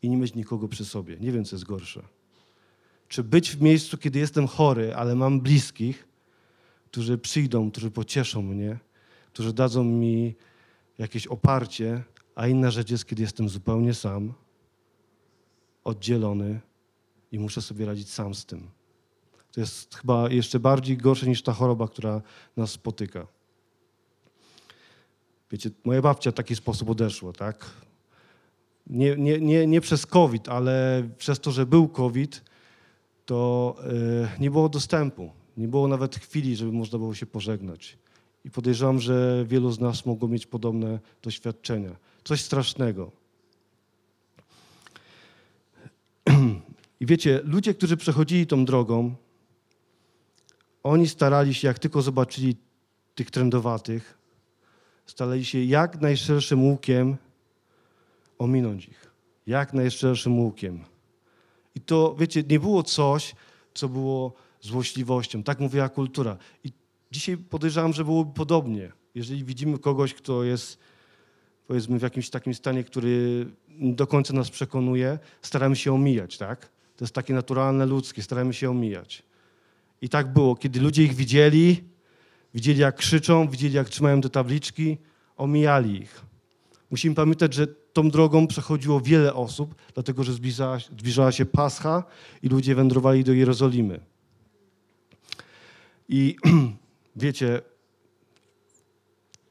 i 0.01 0.09
nie 0.09 0.17
mieć 0.17 0.35
nikogo 0.35 0.67
przy 0.67 0.85
sobie. 0.85 1.17
Nie 1.19 1.31
wiem, 1.31 1.45
co 1.45 1.55
jest 1.55 1.65
gorsze. 1.65 2.03
Czy 3.13 3.23
być 3.23 3.51
w 3.51 3.61
miejscu, 3.61 3.97
kiedy 3.97 4.19
jestem 4.19 4.47
chory, 4.47 4.95
ale 4.95 5.15
mam 5.15 5.41
bliskich, 5.41 6.07
którzy 6.85 7.17
przyjdą, 7.17 7.71
którzy 7.71 7.91
pocieszą 7.91 8.41
mnie, 8.41 8.79
którzy 9.33 9.53
dadzą 9.53 9.83
mi 9.83 10.35
jakieś 10.97 11.27
oparcie, 11.27 12.03
a 12.35 12.47
inna 12.47 12.71
rzecz 12.71 12.91
jest, 12.91 13.05
kiedy 13.05 13.21
jestem 13.21 13.49
zupełnie 13.49 13.93
sam, 13.93 14.33
oddzielony 15.83 16.59
i 17.31 17.39
muszę 17.39 17.61
sobie 17.61 17.85
radzić 17.85 18.09
sam 18.09 18.35
z 18.35 18.45
tym. 18.45 18.69
To 19.51 19.59
jest 19.59 19.95
chyba 19.95 20.29
jeszcze 20.29 20.59
bardziej 20.59 20.97
gorsze 20.97 21.27
niż 21.27 21.43
ta 21.43 21.53
choroba, 21.53 21.87
która 21.87 22.21
nas 22.57 22.71
spotyka. 22.71 23.27
Wiecie, 25.51 25.69
moja 25.83 26.01
babcia 26.01 26.31
w 26.31 26.33
taki 26.33 26.55
sposób 26.55 26.89
odeszła, 26.89 27.33
tak? 27.33 27.71
Nie, 28.87 29.15
nie, 29.15 29.39
nie, 29.39 29.67
nie 29.67 29.81
przez 29.81 30.05
COVID, 30.05 30.49
ale 30.49 31.03
przez 31.17 31.39
to, 31.39 31.51
że 31.51 31.65
był 31.65 31.87
COVID, 31.87 32.52
to 33.25 33.75
yy, 33.83 34.29
nie 34.39 34.51
było 34.51 34.69
dostępu. 34.69 35.31
Nie 35.57 35.67
było 35.67 35.87
nawet 35.87 36.15
chwili, 36.15 36.55
żeby 36.55 36.71
można 36.71 36.99
było 36.99 37.13
się 37.13 37.25
pożegnać. 37.25 37.97
I 38.45 38.49
podejrzewam, 38.49 38.99
że 38.99 39.45
wielu 39.47 39.71
z 39.71 39.79
nas 39.79 40.05
mogło 40.05 40.27
mieć 40.27 40.45
podobne 40.45 40.99
doświadczenia. 41.21 41.95
Coś 42.23 42.41
strasznego. 42.41 43.11
I 46.99 47.05
wiecie, 47.05 47.41
ludzie, 47.43 47.73
którzy 47.73 47.97
przechodzili 47.97 48.47
tą 48.47 48.65
drogą, 48.65 49.15
oni 50.83 51.07
starali 51.07 51.53
się, 51.53 51.67
jak 51.67 51.79
tylko 51.79 52.01
zobaczyli 52.01 52.55
tych 53.15 53.31
trendowatych, 53.31 54.17
starali 55.05 55.45
się 55.45 55.63
jak 55.63 56.01
najszerszym 56.01 56.63
łukiem 56.63 57.17
ominąć 58.39 58.87
ich. 58.87 59.11
Jak 59.47 59.73
najszerszym 59.73 60.39
łukiem. 60.39 60.92
I 61.75 61.81
to, 61.81 62.15
wiecie, 62.19 62.43
nie 62.49 62.59
było 62.59 62.83
coś, 62.83 63.35
co 63.73 63.89
było 63.89 64.33
złośliwością. 64.61 65.43
Tak 65.43 65.59
mówiła 65.59 65.89
kultura. 65.89 66.37
I 66.63 66.71
dzisiaj 67.11 67.37
podejrzewam, 67.37 67.93
że 67.93 68.05
byłoby 68.05 68.33
podobnie. 68.33 68.91
Jeżeli 69.15 69.43
widzimy 69.43 69.79
kogoś, 69.79 70.13
kto 70.13 70.43
jest, 70.43 70.79
powiedzmy, 71.67 71.99
w 71.99 72.01
jakimś 72.01 72.29
takim 72.29 72.53
stanie, 72.53 72.83
który 72.83 73.45
do 73.79 74.07
końca 74.07 74.33
nas 74.33 74.49
przekonuje, 74.49 75.19
staramy 75.41 75.75
się 75.75 75.93
omijać, 75.93 76.37
tak? 76.37 76.69
To 76.95 77.05
jest 77.05 77.15
takie 77.15 77.33
naturalne, 77.33 77.85
ludzkie, 77.85 78.21
staramy 78.21 78.53
się 78.53 78.69
omijać. 78.69 79.23
I 80.01 80.09
tak 80.09 80.33
było, 80.33 80.55
kiedy 80.55 80.81
ludzie 80.81 81.03
ich 81.03 81.15
widzieli, 81.15 81.83
widzieli 82.53 82.79
jak 82.79 82.95
krzyczą, 82.95 83.47
widzieli 83.47 83.73
jak 83.75 83.89
trzymają 83.89 84.21
te 84.21 84.29
tabliczki, 84.29 84.97
omijali 85.37 86.01
ich. 86.01 86.32
Musimy 86.93 87.15
pamiętać, 87.15 87.53
że 87.53 87.67
tą 87.67 88.09
drogą 88.09 88.47
przechodziło 88.47 89.01
wiele 89.01 89.33
osób, 89.33 89.75
dlatego 89.93 90.23
że 90.23 90.33
zbliżała, 90.33 90.79
zbliżała 90.79 91.31
się 91.31 91.45
Pascha 91.45 92.03
i 92.43 92.49
ludzie 92.49 92.75
wędrowali 92.75 93.23
do 93.23 93.33
Jerozolimy. 93.33 93.99
I 96.09 96.35
wiecie, 97.15 97.61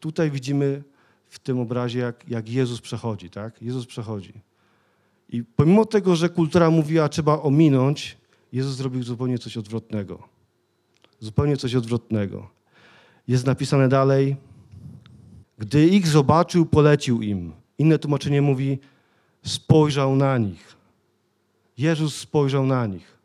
tutaj 0.01 0.31
widzimy 0.31 0.83
w 1.29 1.39
tym 1.39 1.59
obrazie, 1.61 1.99
jak, 1.99 2.29
jak 2.29 2.49
Jezus 2.49 2.81
przechodzi, 2.81 3.31
tak? 3.31 3.63
Jezus 3.63 3.87
przechodzi. 3.87 4.33
I 5.29 5.43
pomimo 5.45 5.85
tego, 5.85 6.17
że 6.17 6.29
kultura 6.29 6.71
mówiła, 6.71 7.09
trzeba 7.09 7.41
ominąć, 7.41 8.17
Jezus 8.53 8.77
zrobił 8.77 9.03
zupełnie 9.03 9.39
coś 9.39 9.57
odwrotnego. 9.57 10.29
Zupełnie 11.21 11.57
coś 11.57 11.75
odwrotnego. 11.75 12.51
Jest 13.29 13.47
napisane 13.47 13.89
dalej, 13.89 14.37
gdy 15.63 15.87
ich 15.87 16.07
zobaczył, 16.07 16.67
polecił 16.67 17.23
im. 17.23 17.53
Inne 17.79 17.99
tłumaczenie 17.99 18.43
mówi, 18.43 18.79
spojrzał 19.43 20.17
na 20.17 20.39
nich. 20.39 20.77
Jezus 21.79 22.17
spojrzał 22.17 22.67
na 22.67 22.87
nich. 22.87 23.19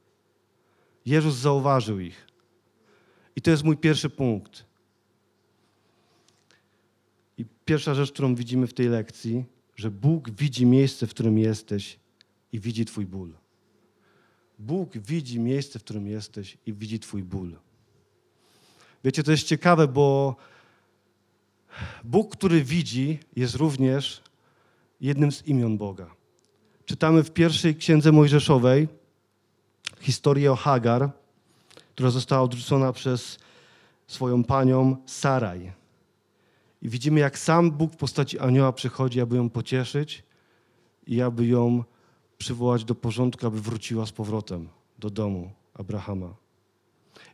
Jezus 1.05 1.35
zauważył 1.35 1.99
ich. 1.99 2.27
I 3.35 3.41
to 3.41 3.51
jest 3.51 3.63
mój 3.63 3.77
pierwszy 3.77 4.09
punkt. 4.09 4.65
I 7.37 7.45
pierwsza 7.65 7.93
rzecz, 7.93 8.11
którą 8.11 8.35
widzimy 8.35 8.67
w 8.67 8.73
tej 8.73 8.87
lekcji, 8.87 9.45
że 9.75 9.91
Bóg 9.91 10.29
widzi 10.29 10.65
miejsce, 10.65 11.07
w 11.07 11.09
którym 11.09 11.37
jesteś 11.37 11.99
i 12.53 12.59
widzi 12.59 12.85
Twój 12.85 13.05
ból. 13.05 13.33
Bóg 14.59 14.97
widzi 14.97 15.39
miejsce, 15.39 15.79
w 15.79 15.83
którym 15.83 16.07
jesteś 16.07 16.57
i 16.65 16.73
widzi 16.73 16.99
Twój 16.99 17.23
ból. 17.23 17.55
Wiecie, 19.03 19.23
to 19.23 19.31
jest 19.31 19.43
ciekawe, 19.43 19.87
bo 19.87 20.35
Bóg, 22.03 22.35
który 22.35 22.63
widzi, 22.63 23.19
jest 23.35 23.55
również 23.55 24.23
jednym 25.01 25.31
z 25.31 25.47
imion 25.47 25.77
Boga. 25.77 26.15
Czytamy 26.85 27.23
w 27.23 27.31
pierwszej 27.31 27.75
księdze 27.75 28.11
Mojżeszowej 28.11 28.87
historię 29.99 30.51
o 30.51 30.55
Hagar, 30.55 31.09
która 31.95 32.09
została 32.09 32.41
odrzucona 32.41 32.93
przez 32.93 33.39
swoją 34.07 34.43
panią 34.43 34.95
Saraj. 35.05 35.71
I 36.81 36.89
widzimy, 36.89 37.19
jak 37.19 37.39
sam 37.39 37.71
Bóg 37.71 37.93
w 37.93 37.97
postaci 37.97 38.39
anioła 38.39 38.73
przychodzi, 38.73 39.21
aby 39.21 39.35
ją 39.35 39.49
pocieszyć 39.49 40.23
i 41.07 41.21
aby 41.21 41.45
ją 41.45 41.83
przywołać 42.37 42.85
do 42.85 42.95
porządku, 42.95 43.47
aby 43.47 43.61
wróciła 43.61 44.05
z 44.05 44.11
powrotem 44.11 44.69
do 44.99 45.09
domu 45.09 45.51
Abrahama. 45.73 46.33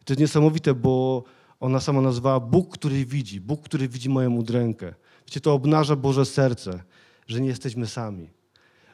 I 0.01 0.05
to 0.05 0.13
jest 0.13 0.19
niesamowite, 0.19 0.73
bo 0.73 1.23
ona 1.63 1.79
sama 1.79 2.01
nazwała 2.01 2.39
Bóg, 2.39 2.73
który 2.73 3.05
widzi, 3.05 3.41
Bóg, 3.41 3.65
który 3.65 3.87
widzi 3.87 4.09
moją 4.09 4.35
udrękę. 4.35 4.93
Wiecie, 5.27 5.41
to 5.41 5.53
obnaża 5.53 5.95
Boże 5.95 6.25
serce, 6.25 6.83
że 7.27 7.41
nie 7.41 7.47
jesteśmy 7.47 7.87
sami, 7.87 8.29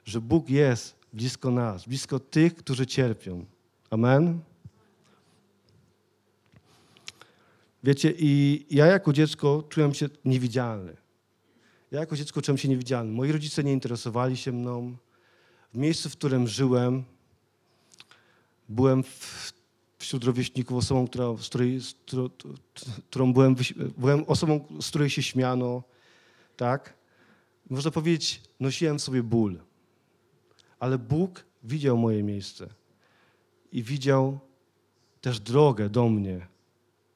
że 0.05 0.21
Bóg 0.21 0.49
jest 0.49 0.95
blisko 1.13 1.51
nas, 1.51 1.85
blisko 1.85 2.19
tych, 2.19 2.55
którzy 2.55 2.87
cierpią. 2.87 3.45
Amen. 3.89 4.39
Wiecie, 7.83 8.13
i 8.17 8.65
ja 8.69 8.85
jako 8.85 9.13
dziecko 9.13 9.63
czułem 9.69 9.93
się 9.93 10.09
niewidzialny. 10.25 10.97
Ja 11.91 11.99
jako 11.99 12.15
dziecko 12.15 12.41
czułem 12.41 12.57
się 12.57 12.69
niewidzialny. 12.69 13.11
Moi 13.11 13.31
rodzice 13.31 13.63
nie 13.63 13.73
interesowali 13.73 14.37
się 14.37 14.51
mną. 14.51 14.97
W 15.73 15.77
miejscu, 15.77 16.09
w 16.09 16.15
którym 16.15 16.47
żyłem, 16.47 17.03
byłem 18.69 19.03
w, 19.03 19.53
wśród 19.99 20.23
rówieśników 20.23 20.77
osobą, 20.77 21.07
która, 21.07 21.25
z 21.37 21.49
której, 21.49 21.81
z, 21.81 21.93
którą, 21.93 22.29
którą 23.09 23.33
byłem, 23.33 23.55
byłem 23.97 24.23
osobą, 24.27 24.65
z 24.81 24.89
której 24.89 25.09
się 25.09 25.23
śmiano. 25.23 25.83
Tak? 26.57 26.93
Można 27.69 27.91
powiedzieć, 27.91 28.41
nosiłem 28.59 28.99
sobie 28.99 29.23
ból. 29.23 29.59
Ale 30.79 30.97
Bóg 30.97 31.45
widział 31.63 31.97
moje 31.97 32.23
miejsce 32.23 32.69
i 33.71 33.83
widział 33.83 34.39
też 35.21 35.39
drogę 35.39 35.89
do 35.89 36.09
mnie 36.09 36.47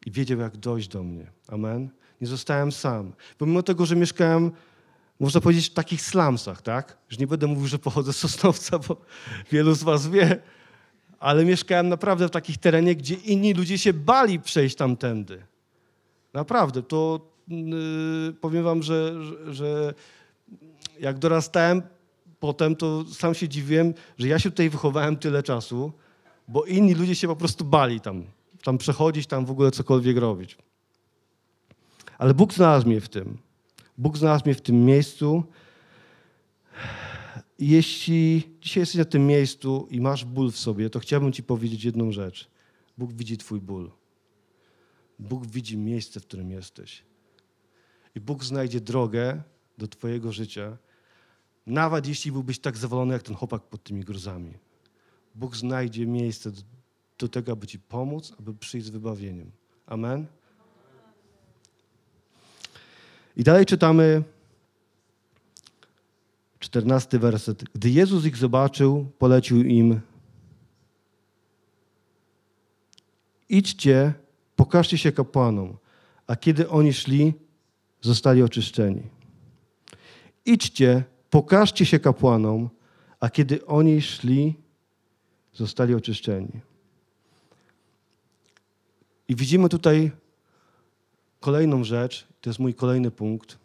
i 0.06 0.12
wiedział, 0.12 0.40
jak 0.40 0.58
dojść 0.58 0.88
do 0.88 1.04
mnie. 1.04 1.32
Amen. 1.48 1.90
Nie 2.22 2.28
zostałem 2.28 2.72
sam. 2.72 3.14
Pomimo 3.38 3.64
tego, 3.64 3.86
że 3.86 3.96
mieszkałem, 3.96 4.52
można 5.20 5.42
powiedzieć, 5.42 5.70
w 5.70 5.74
takich 5.74 6.02
slumsach, 6.02 6.62
tak? 6.62 6.98
Że 7.10 7.18
nie 7.18 7.28
będę 7.28 7.48
mówił, 7.48 7.68
że 7.68 7.80
pochodzę 7.80 8.14
z 8.14 8.18
Sosnowca, 8.18 8.80
bo 8.80 8.98
wielu 9.52 9.76
z 9.76 9.84
was 9.84 10.08
wie, 10.08 10.42
ale 11.24 11.46
mieszkałem 11.46 11.90
naprawdę 11.90 12.28
w 12.28 12.32
takich 12.32 12.58
terenie, 12.58 12.96
gdzie 12.96 13.16
inni 13.16 13.54
ludzie 13.54 13.78
się 13.78 13.94
bali 13.94 14.40
przejść 14.40 14.76
tamtędy. 14.76 15.46
Naprawdę, 16.34 16.84
to 16.84 17.20
yy, 17.48 18.34
powiem 18.42 18.64
wam, 18.64 18.84
że, 18.84 19.24
że, 19.24 19.54
że 19.54 19.94
jak 21.00 21.20
dorastałem 21.20 21.82
potem, 22.40 22.76
to 22.76 23.06
sam 23.06 23.34
się 23.34 23.50
dziwiłem, 23.50 23.94
że 24.18 24.28
ja 24.28 24.40
się 24.40 24.50
tutaj 24.50 24.70
wychowałem 24.70 25.18
tyle 25.18 25.44
czasu, 25.44 25.92
bo 26.48 26.66
inni 26.66 26.94
ludzie 26.94 27.16
się 27.16 27.28
po 27.28 27.36
prostu 27.36 27.66
bali 27.66 28.02
tam, 28.02 28.24
tam 28.64 28.78
przechodzić, 28.78 29.28
tam 29.28 29.46
w 29.46 29.52
ogóle 29.52 29.72
cokolwiek 29.72 30.18
robić. 30.18 30.58
Ale 32.18 32.34
Bóg 32.34 32.54
znalazł 32.54 32.88
mnie 32.88 33.02
w 33.02 33.10
tym. 33.10 33.38
Bóg 33.98 34.18
znalazł 34.18 34.46
mnie 34.46 34.56
w 34.56 34.62
tym 34.62 34.86
miejscu. 34.86 35.44
Jeśli 37.60 38.44
dzisiaj 38.62 38.82
jesteś 38.82 38.98
na 38.98 39.06
tym 39.06 39.28
miejscu 39.28 39.88
i 39.92 40.02
masz 40.02 40.26
ból 40.26 40.52
w 40.52 40.58
sobie, 40.58 40.90
to 40.90 41.00
chciałbym 41.00 41.32
Ci 41.32 41.44
powiedzieć 41.44 41.84
jedną 41.84 42.12
rzecz. 42.12 42.50
Bóg 42.98 43.14
widzi 43.14 43.38
Twój 43.38 43.62
ból. 43.62 43.92
Bóg 45.20 45.48
widzi 45.48 45.78
miejsce, 45.78 46.20
w 46.20 46.26
którym 46.26 46.52
jesteś. 46.52 47.04
I 48.16 48.20
Bóg 48.20 48.44
znajdzie 48.44 48.82
drogę 48.82 49.44
do 49.78 49.88
Twojego 49.88 50.32
życia, 50.32 50.78
nawet 51.66 52.08
jeśli 52.08 52.32
byłbyś 52.32 52.60
tak 52.60 52.78
zawalony 52.78 53.14
jak 53.14 53.24
ten 53.24 53.36
chłopak 53.36 53.64
pod 53.64 53.84
tymi 53.84 54.02
gruzami. 54.02 54.54
Bóg 55.36 55.56
znajdzie 55.56 56.08
miejsce 56.08 56.52
do, 56.52 56.62
do 57.20 57.28
tego, 57.28 57.52
aby 57.52 57.68
Ci 57.68 57.80
pomóc, 57.80 58.34
aby 58.40 58.54
przyjść 58.54 58.88
z 58.88 58.90
wybawieniem. 58.90 59.52
Amen. 59.86 60.26
I 63.38 63.44
dalej 63.44 63.66
czytamy 63.66 64.24
czternasty 66.64 67.20
werset. 67.20 67.64
Gdy 67.64 67.90
Jezus 67.90 68.26
ich 68.26 68.38
zobaczył, 68.38 69.12
polecił 69.20 69.64
im: 69.64 70.00
Idźcie, 73.50 74.14
pokażcie 74.56 74.98
się 74.98 75.12
kapłanom. 75.12 75.78
A 76.28 76.36
kiedy 76.36 76.70
oni 76.70 76.94
szli, 76.94 77.34
zostali 78.02 78.44
oczyszczeni. 78.44 79.04
Idźcie, 80.46 81.04
pokażcie 81.30 81.86
się 81.86 82.00
kapłanom, 82.00 82.70
a 83.20 83.30
kiedy 83.30 83.66
oni 83.66 84.02
szli, 84.02 84.56
zostali 85.54 85.96
oczyszczeni. 85.96 86.62
I 89.28 89.36
widzimy 89.36 89.70
tutaj 89.70 90.12
kolejną 91.40 91.84
rzecz, 91.84 92.28
to 92.42 92.50
jest 92.50 92.60
mój 92.60 92.74
kolejny 92.74 93.12
punkt. 93.12 93.58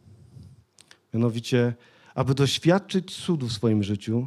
Mianowicie, 1.15 1.75
aby 2.19 2.35
doświadczyć 2.35 3.17
cudu 3.17 3.47
w 3.47 3.53
swoim 3.53 3.83
życiu, 3.83 4.27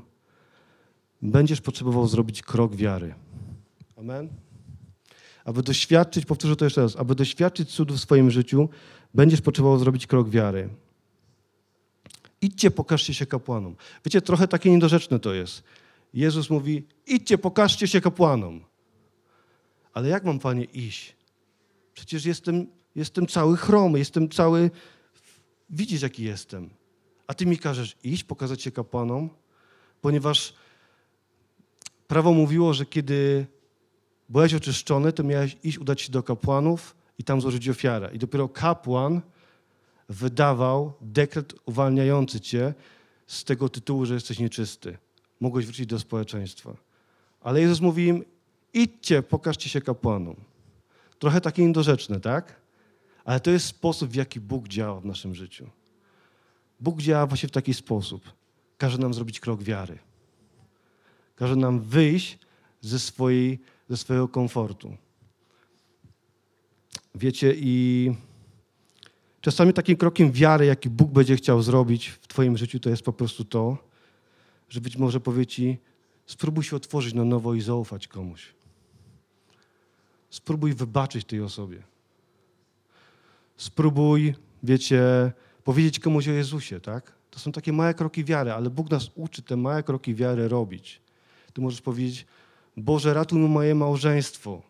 będziesz 1.22 1.62
potrzebował 1.62 2.08
zrobić 2.08 2.42
krok 2.42 2.76
wiary. 2.76 3.14
Amen. 3.98 4.30
Aby 5.46 5.64
doświadczyć, 5.64 6.26
powtórzę 6.26 6.56
to 6.56 6.66
jeszcze 6.66 6.82
raz, 6.82 6.96
aby 6.96 7.16
doświadczyć 7.16 7.70
cudu 7.70 7.94
w 7.94 8.00
swoim 8.00 8.32
życiu, 8.32 8.70
będziesz 9.14 9.42
potrzebował 9.42 9.80
zrobić 9.80 10.08
krok 10.08 10.30
wiary. 10.30 10.70
Idźcie, 12.42 12.72
pokażcie 12.72 13.14
się 13.14 13.26
kapłanom. 13.26 13.76
Wiecie, 14.06 14.22
trochę 14.22 14.48
takie 14.48 14.72
niedorzeczne 14.72 15.20
to 15.20 15.34
jest. 15.34 15.64
Jezus 16.14 16.50
mówi, 16.50 16.88
idźcie, 17.08 17.38
pokażcie 17.38 17.88
się 17.88 18.02
kapłanom. 18.02 18.62
Ale 19.94 20.10
jak 20.10 20.24
mam, 20.24 20.40
Panie, 20.40 20.64
iść? 20.64 21.16
Przecież 21.94 22.26
jestem, 22.26 22.68
jestem 22.96 23.28
cały 23.28 23.58
chromy, 23.58 24.00
jestem 24.00 24.30
cały... 24.30 24.72
Widzisz, 25.70 26.02
jaki 26.02 26.24
jestem. 26.24 26.81
A 27.32 27.34
Ty 27.34 27.46
mi 27.46 27.58
każesz 27.58 27.96
iść, 28.04 28.24
pokazać 28.24 28.62
się 28.62 28.72
kapłanom, 28.72 29.30
ponieważ 30.02 30.54
prawo 32.08 32.34
mówiło, 32.34 32.74
że 32.74 32.86
kiedy 32.86 33.46
byłeś 34.30 34.54
oczyszczony, 34.54 35.14
to 35.14 35.24
miałeś 35.24 35.58
iść, 35.64 35.78
udać 35.78 36.02
się 36.02 36.12
do 36.12 36.24
kapłanów 36.24 36.96
i 37.18 37.24
tam 37.24 37.42
złożyć 37.42 37.70
ofiarę. 37.70 38.10
I 38.14 38.20
dopiero 38.20 38.50
kapłan 38.50 39.22
wydawał 40.10 40.94
dekret 41.02 41.54
uwalniający 41.66 42.40
cię 42.40 42.74
z 43.28 43.44
tego 43.44 43.70
tytułu, 43.70 44.06
że 44.06 44.14
jesteś 44.14 44.40
nieczysty. 44.40 44.98
Mogłeś 45.40 45.66
wrócić 45.66 45.86
do 45.86 46.00
społeczeństwa. 46.00 46.76
Ale 47.42 47.62
Jezus 47.62 47.82
mówi 47.82 48.08
im, 48.08 48.26
idźcie, 48.74 49.24
pokażcie 49.24 49.70
się 49.70 49.82
kapłanom. 49.82 50.36
Trochę 51.20 51.42
takie 51.42 51.66
niedorzeczne, 51.66 52.20
tak? 52.20 52.62
Ale 53.26 53.40
to 53.40 53.52
jest 53.52 53.66
sposób, 53.66 54.10
w 54.10 54.16
jaki 54.16 54.40
Bóg 54.40 54.68
działa 54.68 55.00
w 55.00 55.06
naszym 55.06 55.36
życiu. 55.36 55.70
Bóg 56.82 57.02
działa 57.02 57.28
właśnie 57.28 57.50
w 57.50 57.52
taki 57.52 57.74
sposób. 57.74 58.34
Każe 58.78 58.98
nam 58.98 59.14
zrobić 59.14 59.40
krok 59.40 59.64
wiary. 59.64 60.00
Każe 61.36 61.56
nam 61.56 61.80
wyjść 61.80 62.40
ze, 62.82 63.00
swojej, 63.00 63.60
ze 63.90 63.98
swojego 63.98 64.28
komfortu. 64.28 64.98
Wiecie, 67.16 67.54
i 67.58 68.12
czasami 69.42 69.74
takim 69.74 69.98
krokiem 69.98 70.32
wiary, 70.32 70.66
jaki 70.66 70.90
Bóg 70.90 71.12
będzie 71.12 71.36
chciał 71.36 71.62
zrobić 71.62 72.08
w 72.08 72.28
Twoim 72.28 72.58
życiu, 72.58 72.80
to 72.80 72.90
jest 72.90 73.04
po 73.04 73.14
prostu 73.14 73.46
to, 73.46 73.78
że 74.70 74.82
być 74.82 74.98
może 74.98 75.20
powie 75.20 75.46
Ci, 75.46 75.78
spróbuj 76.26 76.64
się 76.64 76.76
otworzyć 76.76 77.14
na 77.14 77.26
nowo 77.26 77.54
i 77.54 77.62
zaufać 77.62 78.08
komuś. 78.08 78.54
Spróbuj 80.30 80.74
wybaczyć 80.74 81.26
tej 81.26 81.42
osobie. 81.42 81.84
Spróbuj, 83.58 84.36
wiecie, 84.64 85.32
powiedzieć 85.64 86.00
komuś 86.00 86.28
o 86.28 86.32
Jezusie, 86.32 86.80
tak? 86.80 87.16
To 87.30 87.40
są 87.40 87.52
takie 87.52 87.74
małe 87.74 87.94
kroki 87.94 88.24
wiary, 88.24 88.52
ale 88.52 88.70
Bóg 88.70 88.90
nas 88.90 89.12
uczy 89.16 89.42
te 89.42 89.58
małe 89.58 89.84
kroki 89.84 90.16
wiary 90.16 90.48
robić. 90.48 91.02
Ty 91.54 91.62
możesz 91.62 91.82
powiedzieć, 91.82 92.26
Boże, 92.78 93.14
ratuj 93.14 93.40
mi 93.40 93.50
moje 93.50 93.76
małżeństwo. 93.76 94.62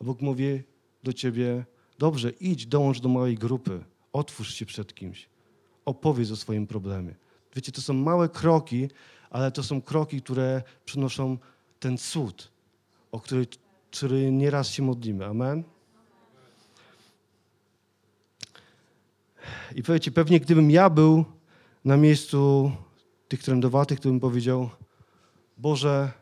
A 0.00 0.04
Bóg 0.04 0.20
mówi 0.20 0.62
do 1.02 1.12
ciebie, 1.12 1.64
dobrze, 1.98 2.30
idź, 2.30 2.66
dołącz 2.66 3.00
do 3.00 3.08
małej 3.08 3.34
grupy, 3.34 3.84
otwórz 4.12 4.54
się 4.54 4.66
przed 4.66 4.94
kimś, 4.94 5.28
opowiedz 5.84 6.30
o 6.30 6.36
swoim 6.36 6.66
problemie. 6.66 7.14
Wiecie, 7.54 7.72
to 7.72 7.80
są 7.80 7.94
małe 7.94 8.28
kroki, 8.28 8.88
ale 9.30 9.52
to 9.52 9.62
są 9.62 9.82
kroki, 9.82 10.22
które 10.22 10.62
przynoszą 10.84 11.38
ten 11.80 11.98
cud, 11.98 12.52
o 13.12 13.20
który, 13.20 13.46
który 13.90 14.32
nieraz 14.32 14.68
się 14.68 14.82
modlimy. 14.82 15.26
Amen? 15.26 15.64
I 19.78 19.82
powiecie, 19.82 20.10
pewnie 20.10 20.40
gdybym 20.40 20.70
ja 20.70 20.90
był 20.90 21.24
na 21.84 21.96
miejscu 21.96 22.72
tych 23.28 23.42
trędowatych, 23.42 24.00
to 24.00 24.08
bym 24.08 24.20
powiedział, 24.20 24.70
Boże, 25.58 26.12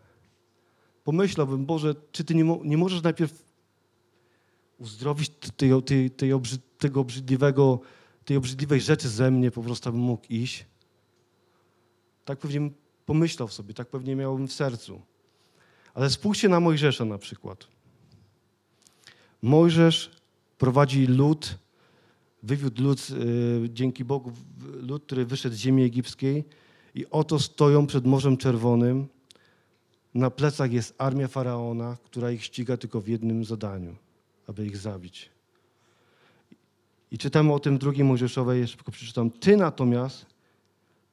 pomyślałbym, 1.05 1.66
Boże, 1.66 1.95
czy 2.12 2.25
Ty 2.25 2.35
nie, 2.35 2.45
mo- 2.45 2.61
nie 2.64 2.77
możesz 2.77 3.03
najpierw 3.03 3.45
uzdrowić 4.79 5.31
tej, 5.57 5.83
tej, 5.83 6.11
tej 6.11 6.31
tego 6.79 7.01
obrzydliwego, 7.01 7.81
tej 8.25 8.37
obrzydliwej 8.37 8.81
rzeczy 8.81 9.09
ze 9.09 9.31
mnie, 9.31 9.51
po 9.51 9.62
prostu 9.62 9.92
bym 9.92 10.01
mógł 10.01 10.27
iść. 10.29 10.66
Tak 12.25 12.38
pewnie 12.38 12.61
bym 12.61 12.75
pomyślał 13.07 13.49
sobie, 13.49 13.75
tak 13.75 13.88
pewnie 13.88 14.16
miałbym 14.16 14.49
w 14.49 14.53
sercu. 14.53 15.03
Ale 15.95 16.11
spójrzcie 16.11 16.49
na 16.49 16.61
Mojżesza 16.61 17.05
na 17.05 17.19
przykład. 17.19 17.66
Mojżesz 19.42 20.11
prowadzi 20.59 21.07
lud, 21.07 21.59
wywiódł 22.47 22.83
lud, 22.83 23.09
y, 23.65 23.71
dzięki 23.71 24.05
Bogu, 24.05 24.33
lud, 24.83 25.03
który 25.03 25.27
wyszedł 25.27 25.57
z 25.57 25.59
ziemi 25.59 25.83
egipskiej 25.83 26.45
i 26.95 27.07
oto 27.11 27.39
stoją 27.39 27.87
przed 27.87 28.07
Morzem 28.07 28.37
Czerwonym. 28.37 29.07
Na 30.15 30.31
plecach 30.31 30.73
jest 30.73 30.95
armia 30.99 31.29
Faraona, 31.29 31.97
która 32.05 32.31
ich 32.31 32.45
ściga 32.45 32.77
tylko 32.77 33.01
w 33.01 33.09
jednym 33.09 33.45
zadaniu, 33.45 33.97
aby 34.47 34.67
ich 34.67 34.77
zabić. 34.77 35.31
I 37.11 37.19
czytamy 37.19 37.53
o 37.53 37.61
tym 37.61 37.79
drugiej 37.79 38.05
Mojżeszowej, 38.05 38.61
jeszcze 38.61 38.77
tylko 38.77 38.93
przeczytam. 38.93 39.31
Ty 39.31 39.57
natomiast 39.57 40.27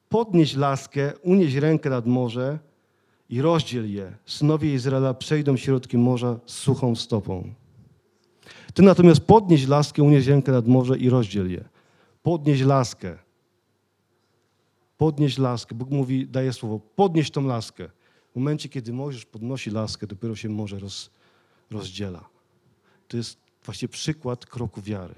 podnieś 0.08 0.54
laskę, 0.54 1.12
unieś 1.22 1.54
rękę 1.54 1.90
nad 1.90 2.06
morze 2.06 2.58
i 3.30 3.42
rozdziel 3.42 3.92
je. 3.92 4.12
Synowie 4.26 4.74
Izraela 4.74 5.14
przejdą 5.14 5.56
środkiem 5.56 6.00
morza 6.00 6.40
z 6.46 6.52
suchą 6.52 6.94
stopą. 6.96 7.54
Ty 8.74 8.82
natomiast 8.82 9.20
podnieś 9.20 9.66
laskę, 9.66 10.02
unieś 10.02 10.26
rękę 10.26 10.52
nad 10.52 10.66
morze 10.66 10.98
i 10.98 11.10
rozdziel 11.10 11.50
je. 11.50 11.64
Podnieś 12.22 12.62
laskę. 12.62 13.18
Podnieś 14.98 15.38
laskę. 15.38 15.74
Bóg 15.74 15.90
mówi, 15.90 16.26
daje 16.26 16.52
słowo, 16.52 16.80
podnieś 16.96 17.30
tą 17.30 17.46
laskę. 17.46 17.88
W 18.32 18.36
momencie, 18.36 18.68
kiedy 18.68 18.92
Mojżesz 18.92 19.24
podnosi 19.24 19.70
laskę, 19.70 20.06
dopiero 20.06 20.36
się 20.36 20.48
morze 20.48 20.78
roz, 20.78 21.10
rozdziela. 21.70 22.24
To 23.08 23.16
jest 23.16 23.38
właśnie 23.64 23.88
przykład 23.88 24.46
kroku 24.46 24.82
wiary. 24.82 25.14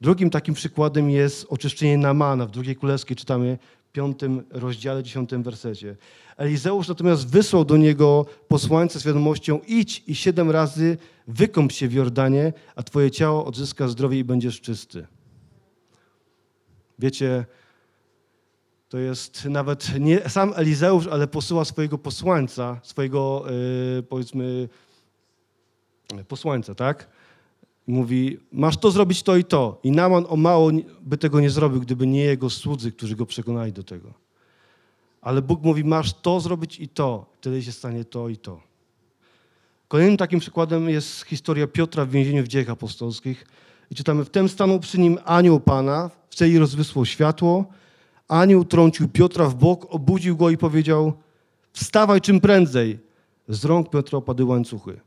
Drugim 0.00 0.30
takim 0.30 0.54
przykładem 0.54 1.10
jest 1.10 1.46
oczyszczenie 1.48 1.98
Namana. 1.98 2.46
W 2.46 2.50
drugiej 2.50 2.76
królewskiej 2.76 3.16
czytamy 3.16 3.58
piątym 3.92 4.42
rozdziale, 4.50 5.02
dziesiątym 5.02 5.42
wersecie. 5.42 5.96
Elizeusz 6.36 6.88
natomiast 6.88 7.30
wysłał 7.30 7.64
do 7.64 7.76
niego 7.76 8.26
posłańca 8.48 8.98
z 8.98 9.04
wiadomością 9.04 9.60
idź 9.66 10.02
i 10.06 10.14
siedem 10.14 10.50
razy 10.50 10.98
wykąp 11.28 11.72
się 11.72 11.88
w 11.88 11.92
Jordanie, 11.92 12.52
a 12.76 12.82
twoje 12.82 13.10
ciało 13.10 13.44
odzyska 13.44 13.88
zdrowie 13.88 14.18
i 14.18 14.24
będziesz 14.24 14.60
czysty. 14.60 15.06
Wiecie, 16.98 17.44
to 18.88 18.98
jest 18.98 19.44
nawet 19.44 19.98
nie 20.00 20.28
sam 20.28 20.52
Elizeusz, 20.56 21.06
ale 21.06 21.26
posyła 21.26 21.64
swojego 21.64 21.98
posłańca, 21.98 22.80
swojego 22.82 23.44
yy, 23.96 24.02
powiedzmy 24.02 24.68
posłańca, 26.28 26.74
tak? 26.74 27.08
Mówi, 27.92 28.38
masz 28.52 28.76
to 28.76 28.90
zrobić 28.90 29.22
to 29.22 29.36
i 29.36 29.44
to. 29.44 29.80
I 29.82 29.90
Naman 29.90 30.26
o 30.28 30.36
mało 30.36 30.70
by 31.02 31.18
tego 31.18 31.40
nie 31.40 31.50
zrobił, 31.50 31.80
gdyby 31.80 32.06
nie 32.06 32.24
jego 32.24 32.50
słudzy, 32.50 32.92
którzy 32.92 33.16
go 33.16 33.26
przekonali 33.26 33.72
do 33.72 33.82
tego. 33.82 34.14
Ale 35.20 35.42
Bóg 35.42 35.62
mówi, 35.62 35.84
masz 35.84 36.12
to 36.12 36.40
zrobić 36.40 36.80
i 36.80 36.88
to. 36.88 37.26
Wtedy 37.40 37.62
się 37.62 37.72
stanie 37.72 38.04
to 38.04 38.28
i 38.28 38.36
to. 38.36 38.60
Kolejnym 39.88 40.16
takim 40.16 40.40
przykładem 40.40 40.88
jest 40.88 41.22
historia 41.22 41.66
Piotra 41.66 42.04
w 42.04 42.10
więzieniu 42.10 42.44
w 42.44 42.48
dziejach 42.48 42.70
apostolskich. 42.70 43.46
I 43.90 43.94
czytamy, 43.94 44.24
wtem 44.24 44.48
stanął 44.48 44.80
przy 44.80 45.00
nim 45.00 45.18
anioł 45.24 45.60
Pana, 45.60 46.10
w 46.30 46.34
celi 46.34 46.58
rozwysło 46.58 47.04
światło. 47.04 47.64
Anioł 48.28 48.64
trącił 48.64 49.08
Piotra 49.08 49.46
w 49.46 49.54
bok, 49.54 49.86
obudził 49.88 50.36
go 50.36 50.50
i 50.50 50.56
powiedział, 50.56 51.12
wstawaj 51.72 52.20
czym 52.20 52.40
prędzej. 52.40 52.98
Z 53.48 53.64
rąk 53.64 53.90
Piotra 53.90 54.18
opadły 54.18 54.46
łańcuchy. 54.46 55.00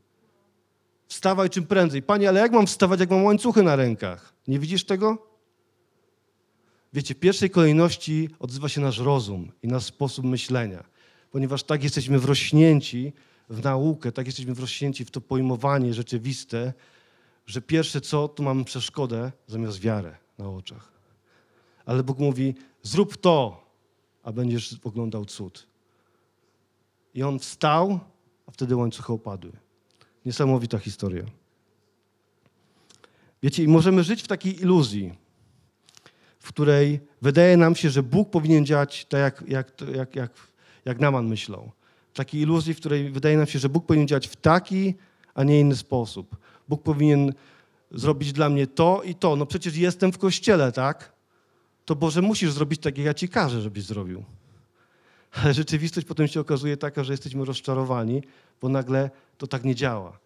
Wstawaj 1.08 1.50
czym 1.50 1.66
prędzej. 1.66 2.02
Panie, 2.02 2.28
ale 2.28 2.40
jak 2.40 2.52
mam 2.52 2.66
wstawać, 2.66 3.00
jak 3.00 3.10
mam 3.10 3.24
łańcuchy 3.24 3.62
na 3.62 3.76
rękach? 3.76 4.34
Nie 4.48 4.58
widzisz 4.58 4.84
tego? 4.84 5.34
Wiecie, 6.92 7.14
w 7.14 7.18
pierwszej 7.18 7.50
kolejności 7.50 8.28
odzywa 8.38 8.68
się 8.68 8.80
nasz 8.80 8.98
rozum 8.98 9.52
i 9.62 9.68
nasz 9.68 9.84
sposób 9.84 10.24
myślenia, 10.24 10.84
ponieważ 11.30 11.62
tak 11.62 11.84
jesteśmy 11.84 12.18
wrośnięci 12.18 13.12
w 13.48 13.64
naukę, 13.64 14.12
tak 14.12 14.26
jesteśmy 14.26 14.54
wrośnięci 14.54 15.04
w 15.04 15.10
to 15.10 15.20
pojmowanie 15.20 15.94
rzeczywiste, 15.94 16.72
że 17.46 17.62
pierwsze 17.62 18.00
co, 18.00 18.28
tu 18.28 18.42
mamy 18.42 18.64
przeszkodę 18.64 19.32
zamiast 19.46 19.80
wiarę 19.80 20.16
na 20.38 20.48
oczach. 20.48 20.92
Ale 21.86 22.02
Bóg 22.02 22.18
mówi, 22.18 22.54
zrób 22.82 23.16
to, 23.16 23.64
a 24.22 24.32
będziesz 24.32 24.76
oglądał 24.84 25.24
cud. 25.24 25.66
I 27.14 27.22
on 27.22 27.38
wstał, 27.38 28.00
a 28.46 28.50
wtedy 28.50 28.76
łańcuchy 28.76 29.12
opadły. 29.12 29.52
Niesamowita 30.24 30.78
historia. 30.78 31.24
Wiecie, 33.42 33.62
i 33.62 33.68
możemy 33.68 34.02
żyć 34.02 34.22
w 34.22 34.28
takiej 34.28 34.60
iluzji, 34.60 35.14
w 36.38 36.48
której 36.48 37.00
wydaje 37.22 37.56
nam 37.56 37.74
się, 37.74 37.90
że 37.90 38.02
Bóg 38.02 38.30
powinien 38.30 38.66
działać 38.66 39.04
tak, 39.04 39.20
jak, 39.20 39.44
jak, 39.48 39.80
jak, 39.94 40.16
jak, 40.16 40.30
jak 40.84 41.00
Naman 41.00 41.26
myślał. 41.26 41.70
W 42.12 42.16
takiej 42.16 42.40
iluzji, 42.40 42.74
w 42.74 42.76
której 42.76 43.10
wydaje 43.10 43.36
nam 43.36 43.46
się, 43.46 43.58
że 43.58 43.68
Bóg 43.68 43.86
powinien 43.86 44.08
działać 44.08 44.28
w 44.28 44.36
taki, 44.36 44.94
a 45.34 45.44
nie 45.44 45.60
inny 45.60 45.76
sposób. 45.76 46.36
Bóg 46.68 46.82
powinien 46.82 47.32
zrobić 47.90 48.32
dla 48.32 48.48
mnie 48.48 48.66
to 48.66 49.02
i 49.04 49.14
to. 49.14 49.36
No 49.36 49.46
przecież 49.46 49.76
jestem 49.76 50.12
w 50.12 50.18
kościele, 50.18 50.72
tak? 50.72 51.12
To 51.84 51.96
Boże, 51.96 52.22
musisz 52.22 52.52
zrobić 52.52 52.80
tak, 52.80 52.98
jak 52.98 53.06
ja 53.06 53.14
ci 53.14 53.28
każę, 53.28 53.60
żebyś 53.60 53.84
zrobił. 53.84 54.24
Ale 55.32 55.54
rzeczywistość 55.54 56.06
potem 56.06 56.28
się 56.28 56.40
okazuje 56.40 56.76
taka, 56.76 57.04
że 57.04 57.12
jesteśmy 57.12 57.44
rozczarowani, 57.44 58.22
bo 58.60 58.68
nagle 58.68 59.10
to 59.38 59.46
tak 59.46 59.64
nie 59.64 59.74
działa. 59.74 60.18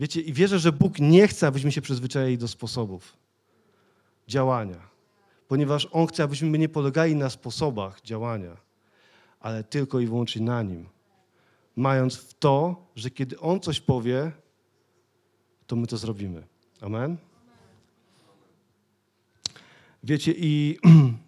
Wiecie, 0.00 0.20
i 0.20 0.32
wierzę, 0.32 0.58
że 0.58 0.72
Bóg 0.72 0.98
nie 0.98 1.28
chce, 1.28 1.46
abyśmy 1.46 1.72
się 1.72 1.82
przyzwyczaili 1.82 2.38
do 2.38 2.48
sposobów 2.48 3.16
działania, 4.28 4.80
ponieważ 5.48 5.88
On 5.92 6.06
chce, 6.06 6.22
abyśmy 6.22 6.58
nie 6.58 6.68
polegali 6.68 7.16
na 7.16 7.30
sposobach 7.30 8.00
działania, 8.00 8.56
ale 9.40 9.64
tylko 9.64 10.00
i 10.00 10.06
wyłącznie 10.06 10.42
na 10.42 10.62
Nim. 10.62 10.88
Mając 11.76 12.16
w 12.16 12.34
to, 12.34 12.86
że 12.96 13.10
kiedy 13.10 13.40
On 13.40 13.60
coś 13.60 13.80
powie, 13.80 14.32
to 15.66 15.76
my 15.76 15.86
to 15.86 15.96
zrobimy. 15.96 16.42
Amen? 16.80 17.16
Wiecie, 20.04 20.34
i 20.36 20.78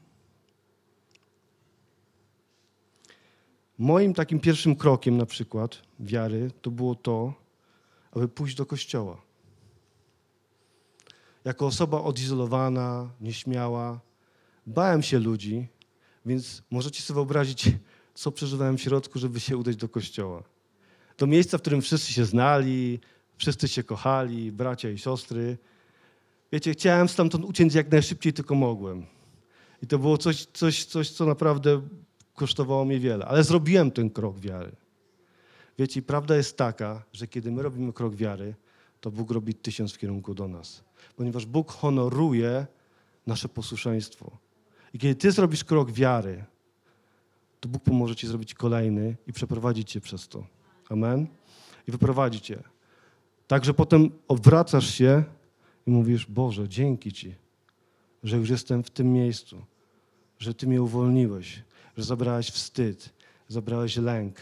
Moim 3.84 4.14
takim 4.14 4.40
pierwszym 4.40 4.76
krokiem 4.76 5.16
na 5.16 5.26
przykład 5.26 5.82
wiary 6.00 6.50
to 6.62 6.70
było 6.70 6.94
to, 6.94 7.34
aby 8.12 8.28
pójść 8.28 8.56
do 8.56 8.66
kościoła. 8.66 9.22
Jako 11.44 11.66
osoba 11.66 12.00
odizolowana, 12.00 13.10
nieśmiała, 13.20 14.00
bałem 14.66 15.02
się 15.02 15.18
ludzi, 15.18 15.68
więc 16.26 16.62
możecie 16.70 17.02
sobie 17.02 17.14
wyobrazić, 17.14 17.70
co 18.14 18.32
przeżywałem 18.32 18.78
w 18.78 18.82
środku, 18.82 19.18
żeby 19.18 19.40
się 19.40 19.56
udać 19.56 19.76
do 19.76 19.88
kościoła. 19.88 20.42
Do 21.18 21.26
miejsca, 21.26 21.58
w 21.58 21.60
którym 21.60 21.82
wszyscy 21.82 22.12
się 22.12 22.24
znali, 22.24 23.00
wszyscy 23.36 23.68
się 23.68 23.82
kochali, 23.82 24.52
bracia 24.52 24.90
i 24.90 24.98
siostry. 24.98 25.58
Wiecie, 26.52 26.72
chciałem 26.72 27.08
stamtąd 27.08 27.44
uciec 27.44 27.74
jak 27.74 27.92
najszybciej 27.92 28.32
tylko 28.32 28.54
mogłem. 28.54 29.06
I 29.82 29.86
to 29.86 29.98
było 29.98 30.18
coś, 30.18 30.46
coś, 30.46 30.84
coś 30.84 31.10
co 31.10 31.26
naprawdę 31.26 31.82
kosztowało 32.34 32.84
mnie 32.84 32.98
wiele, 32.98 33.26
ale 33.26 33.44
zrobiłem 33.44 33.90
ten 33.90 34.10
krok 34.10 34.38
wiary. 34.38 34.72
Wiecie, 35.78 36.02
prawda 36.02 36.36
jest 36.36 36.56
taka, 36.56 37.02
że 37.12 37.26
kiedy 37.26 37.50
my 37.52 37.62
robimy 37.62 37.92
krok 37.92 38.14
wiary, 38.14 38.54
to 39.00 39.10
Bóg 39.10 39.30
robi 39.30 39.54
tysiąc 39.54 39.92
w 39.92 39.98
kierunku 39.98 40.34
do 40.34 40.48
nas, 40.48 40.84
ponieważ 41.16 41.46
Bóg 41.46 41.72
honoruje 41.72 42.66
nasze 43.26 43.48
posłuszeństwo. 43.48 44.30
I 44.94 44.98
kiedy 44.98 45.14
ty 45.14 45.32
zrobisz 45.32 45.64
krok 45.64 45.90
wiary, 45.90 46.44
to 47.60 47.68
Bóg 47.68 47.82
pomoże 47.82 48.16
ci 48.16 48.26
zrobić 48.26 48.54
kolejny 48.54 49.16
i 49.26 49.32
przeprowadzić 49.32 49.90
cię 49.90 50.00
przez 50.00 50.28
to. 50.28 50.46
Amen? 50.88 51.26
I 51.88 51.92
wyprowadzi 51.92 52.40
cię. 52.40 52.62
Także 53.46 53.74
potem 53.74 54.10
odwracasz 54.28 54.94
się 54.94 55.24
i 55.86 55.90
mówisz, 55.90 56.26
Boże, 56.26 56.68
dzięki 56.68 57.12
Ci, 57.12 57.34
że 58.22 58.36
już 58.36 58.50
jestem 58.50 58.84
w 58.84 58.90
tym 58.90 59.12
miejscu, 59.12 59.64
że 60.38 60.54
Ty 60.54 60.66
mnie 60.66 60.82
uwolniłeś, 60.82 61.62
że 61.96 62.04
zabrałeś 62.04 62.50
wstyd, 62.50 63.14
zabrałeś 63.48 63.96
lęk, 63.96 64.36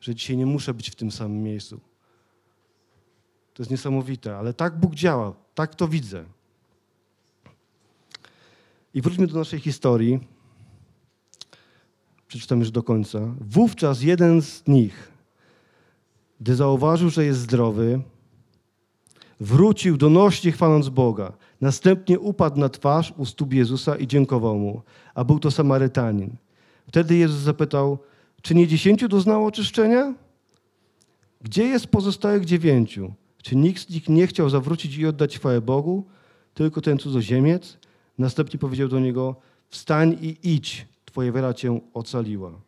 że 0.00 0.14
dzisiaj 0.14 0.36
nie 0.36 0.46
muszę 0.46 0.74
być 0.74 0.90
w 0.90 0.94
tym 0.94 1.12
samym 1.12 1.42
miejscu. 1.42 1.80
To 3.54 3.62
jest 3.62 3.70
niesamowite, 3.70 4.36
ale 4.36 4.54
tak 4.54 4.80
Bóg 4.80 4.94
działa, 4.94 5.32
tak 5.54 5.74
to 5.74 5.88
widzę. 5.88 6.24
I 8.94 9.02
wróćmy 9.02 9.26
do 9.26 9.38
naszej 9.38 9.60
historii. 9.60 10.20
Przeczytam 12.28 12.60
już 12.60 12.70
do 12.70 12.82
końca. 12.82 13.18
Wówczas 13.40 14.02
jeden 14.02 14.42
z 14.42 14.66
nich, 14.66 15.12
gdy 16.40 16.54
zauważył, 16.54 17.10
że 17.10 17.24
jest 17.24 17.40
zdrowy, 17.40 18.02
wrócił 19.40 19.96
donośnie 19.96 20.52
chwaląc 20.52 20.88
Boga. 20.88 21.32
Następnie 21.60 22.20
upadł 22.20 22.60
na 22.60 22.68
twarz 22.68 23.14
u 23.16 23.26
stóp 23.26 23.52
Jezusa 23.52 23.96
i 23.96 24.06
dziękował 24.06 24.58
mu, 24.58 24.82
a 25.14 25.24
był 25.24 25.38
to 25.38 25.50
Samarytanin. 25.50 26.36
Wtedy 26.88 27.16
Jezus 27.16 27.38
zapytał, 27.40 27.98
czy 28.42 28.54
nie 28.54 28.66
dziesięciu 28.66 29.08
doznało 29.08 29.46
oczyszczenia? 29.46 30.14
Gdzie 31.40 31.64
jest 31.64 31.86
pozostałych 31.86 32.44
dziewięciu? 32.44 33.12
Czy 33.42 33.56
nikt 33.56 33.82
z 33.82 33.90
nich 33.90 34.08
nie 34.08 34.26
chciał 34.26 34.50
zawrócić 34.50 34.96
i 34.96 35.06
oddać 35.06 35.38
chwałę 35.38 35.60
Bogu? 35.60 36.04
Tylko 36.54 36.80
ten 36.80 36.98
cudzoziemiec? 36.98 37.78
Następnie 38.18 38.58
powiedział 38.58 38.88
do 38.88 39.00
niego, 39.00 39.36
wstań 39.68 40.18
i 40.20 40.36
idź, 40.42 40.86
twoja 41.04 41.32
wiara 41.32 41.54
cię 41.54 41.80
ocaliła. 41.94 42.60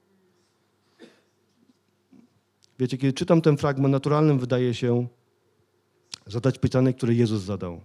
Wiecie, 2.79 2.99
kiedy 2.99 3.13
czytam 3.13 3.41
ten 3.41 3.57
fragment, 3.57 3.93
naturalnym 3.93 4.39
wydaje 4.39 4.75
się, 4.75 5.07
zadać 6.27 6.59
pytanie, 6.59 6.95
które 6.95 7.15
Jezus 7.15 7.43
zadał. 7.43 7.81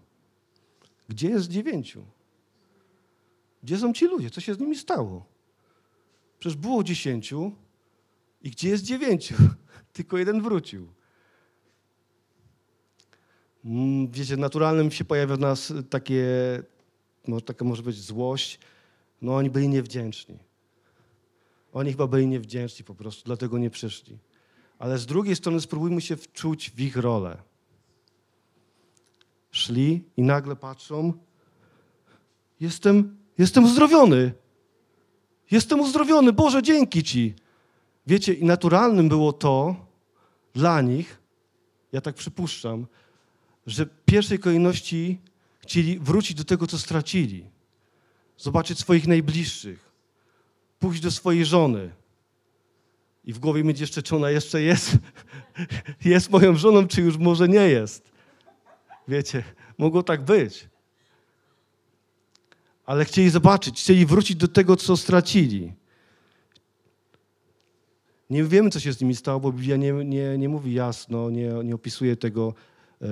Gdzie 1.09 1.29
jest 1.29 1.47
dziewięciu? 1.47 2.03
Gdzie 3.63 3.77
są 3.77 3.93
ci 3.93 4.05
ludzie? 4.05 4.29
Co 4.29 4.41
się 4.41 4.53
z 4.53 4.59
nimi 4.59 4.75
stało? 4.75 5.25
Przecież 6.39 6.57
było 6.57 6.83
dziesięciu 6.83 7.51
i 8.41 8.51
gdzie 8.51 8.69
jest 8.69 8.83
dziewięciu? 8.83 9.35
Tylko 9.93 10.17
jeden 10.17 10.41
wrócił. 10.41 10.87
Mm, 13.65 14.11
Wiecie, 14.11 14.37
naturalnym 14.37 14.91
się 14.91 15.05
pojawia 15.05 15.35
w 15.35 15.39
nas 15.39 15.73
takie, 15.89 16.23
może, 17.27 17.41
taka 17.41 17.65
może 17.65 17.83
być 17.83 18.01
złość. 18.01 18.59
No 19.21 19.35
oni 19.35 19.49
byli 19.49 19.69
niewdzięczni. 19.69 20.39
Oni 21.73 21.91
chyba 21.91 22.07
byli 22.07 22.27
niewdzięczni 22.27 22.85
po 22.85 22.95
prostu, 22.95 23.23
dlatego 23.25 23.57
nie 23.57 23.69
przyszli. 23.69 24.17
Ale 24.79 24.97
z 24.97 25.05
drugiej 25.05 25.35
strony 25.35 25.61
spróbujmy 25.61 26.01
się 26.01 26.17
wczuć 26.17 26.71
w 26.71 26.79
ich 26.79 26.97
rolę. 26.97 27.37
Szli 29.51 30.03
i 30.17 30.21
nagle 30.21 30.55
patrzą, 30.55 31.13
jestem, 32.59 33.17
jestem 33.37 33.63
uzdrowiony. 33.63 34.33
Jestem 35.51 35.79
uzdrowiony, 35.79 36.33
Boże, 36.33 36.63
dzięki 36.63 37.03
Ci. 37.03 37.33
Wiecie, 38.07 38.33
i 38.33 38.45
naturalnym 38.45 39.09
było 39.09 39.33
to 39.33 39.75
dla 40.53 40.81
nich, 40.81 41.21
ja 41.91 42.01
tak 42.01 42.15
przypuszczam, 42.15 42.87
że 43.67 43.85
w 43.85 43.89
pierwszej 44.05 44.39
kolejności 44.39 45.19
chcieli 45.59 45.99
wrócić 45.99 46.37
do 46.37 46.43
tego, 46.43 46.67
co 46.67 46.77
stracili. 46.77 47.45
Zobaczyć 48.37 48.79
swoich 48.79 49.07
najbliższych, 49.07 49.91
pójść 50.79 51.01
do 51.01 51.11
swojej 51.11 51.45
żony. 51.45 51.91
I 53.25 53.33
w 53.33 53.39
głowie 53.39 53.63
mieć 53.63 53.79
jeszcze, 53.79 54.03
czy 54.03 54.15
ona 54.15 54.29
jeszcze 54.29 54.61
jest, 54.61 54.97
jest 56.05 56.29
moją 56.29 56.55
żoną, 56.55 56.87
czy 56.87 57.01
już 57.01 57.17
może 57.17 57.49
nie 57.49 57.69
jest. 57.69 58.11
Wiecie, 59.07 59.43
mogło 59.77 60.03
tak 60.03 60.25
być. 60.25 60.69
Ale 62.89 63.05
chcieli 63.05 63.29
zobaczyć, 63.29 63.79
chcieli 63.79 64.05
wrócić 64.05 64.37
do 64.37 64.47
tego, 64.47 64.75
co 64.75 64.97
stracili. 64.97 65.73
Nie 68.29 68.43
wiemy, 68.43 68.69
co 68.69 68.79
się 68.79 68.93
z 68.93 69.01
nimi 69.01 69.15
stało, 69.15 69.39
bo 69.39 69.51
Biblia 69.51 69.77
nie, 69.77 69.91
nie, 69.91 70.37
nie 70.37 70.49
mówi 70.49 70.73
jasno, 70.73 71.29
nie, 71.29 71.49
nie 71.63 71.75
opisuje 71.75 72.15
tego. 72.15 72.53
E, 73.01 73.07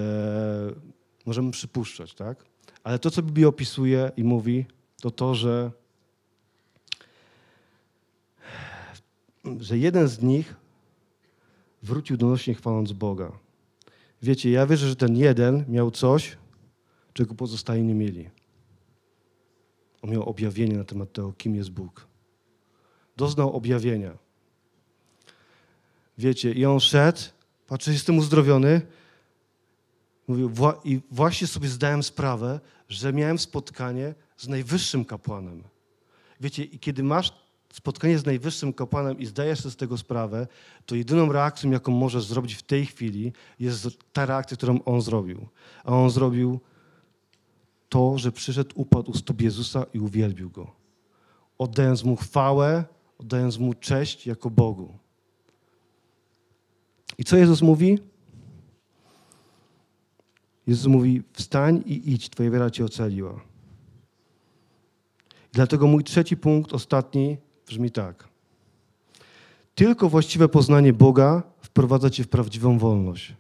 możemy 1.26 1.52
przypuszczać, 1.52 2.14
tak? 2.14 2.46
Ale 2.84 3.00
to, 3.00 3.12
co 3.12 3.22
Biblia 3.24 3.48
opisuje 3.48 4.12
i 4.18 4.24
mówi, 4.24 4.66
to 5.02 5.12
to, 5.12 5.36
że, 5.36 5.72
że 9.60 9.78
jeden 9.78 10.08
z 10.08 10.22
nich 10.22 10.56
wrócił 11.84 12.18
donośnie 12.18 12.54
chwaląc 12.54 12.92
Boga. 12.92 13.32
Wiecie, 14.22 14.52
ja 14.52 14.68
wierzę, 14.68 14.88
że 14.88 14.96
ten 14.96 15.16
jeden 15.16 15.66
miał 15.68 15.92
coś, 15.92 16.38
czego 17.14 17.36
pozostali 17.36 17.84
nie 17.84 17.96
mieli. 17.96 18.37
On 20.02 20.10
miał 20.12 20.24
objawienie 20.30 20.78
na 20.78 20.84
temat 20.84 21.14
tego, 21.14 21.34
kim 21.34 21.56
jest 21.56 21.72
Bóg. 21.72 22.08
Doznał 23.18 23.54
objawienia. 23.54 24.18
Wiecie, 26.18 26.52
i 26.52 26.66
on 26.66 26.80
szedł, 26.80 27.22
patrzy, 27.68 27.92
jestem 27.92 28.18
uzdrowiony. 28.18 28.82
Mówił, 30.28 30.50
wła- 30.50 30.80
i 30.84 31.02
właśnie 31.12 31.48
sobie 31.48 31.70
zdałem 31.70 32.04
sprawę, 32.04 32.60
że 32.90 33.14
miałem 33.14 33.40
spotkanie 33.40 34.16
z 34.38 34.48
najwyższym 34.48 35.06
kapłanem. 35.06 35.64
Wiecie, 36.42 36.64
i 36.64 36.80
kiedy 36.80 37.04
masz 37.04 37.34
spotkanie 37.74 38.20
z 38.20 38.26
najwyższym 38.26 38.74
kapłanem 38.74 39.20
i 39.20 39.26
zdajesz 39.26 39.60
sobie 39.60 39.72
z 39.72 39.76
tego 39.76 39.98
sprawę, 39.98 40.48
to 40.86 40.96
jedyną 40.96 41.32
reakcją, 41.32 41.72
jaką 41.72 41.92
możesz 41.92 42.24
zrobić 42.24 42.54
w 42.54 42.64
tej 42.64 42.86
chwili, 42.86 43.34
jest 43.60 43.88
ta 44.14 44.26
reakcja, 44.26 44.58
którą 44.58 44.84
on 44.84 45.02
zrobił. 45.02 45.48
A 45.84 45.92
on 45.92 46.10
zrobił 46.10 46.60
to, 47.90 48.18
że 48.18 48.32
przyszedł, 48.32 48.72
upadł 48.76 49.12
u 49.12 49.14
stóp 49.14 49.42
Jezusa 49.42 49.86
i 49.94 50.00
uwielbił 50.00 50.50
Go. 50.50 50.72
Oddając 51.58 52.04
Mu 52.04 52.16
chwałę, 52.16 52.84
oddając 53.18 53.58
Mu 53.58 53.74
cześć 53.74 54.28
jako 54.28 54.50
Bogu. 54.50 54.98
I 57.18 57.24
co 57.24 57.38
Jezus 57.38 57.62
mówi? 57.62 58.00
Jezus 60.68 60.86
mówi, 60.86 61.24
wstań 61.34 61.84
i 61.86 62.12
idź, 62.12 62.30
Twoja 62.30 62.52
wiara 62.52 62.70
Cię 62.70 62.86
ocaliła. 62.86 63.42
Dlatego 65.52 65.88
mój 65.88 66.04
trzeci 66.04 66.38
punkt, 66.38 66.74
ostatni, 66.74 67.38
brzmi 67.68 67.92
tak. 67.92 68.28
Tylko 69.76 70.10
właściwe 70.10 70.50
poznanie 70.50 70.94
Boga 70.94 71.44
wprowadza 71.62 72.10
Cię 72.10 72.24
w 72.24 72.28
prawdziwą 72.28 72.78
wolność. 72.78 73.36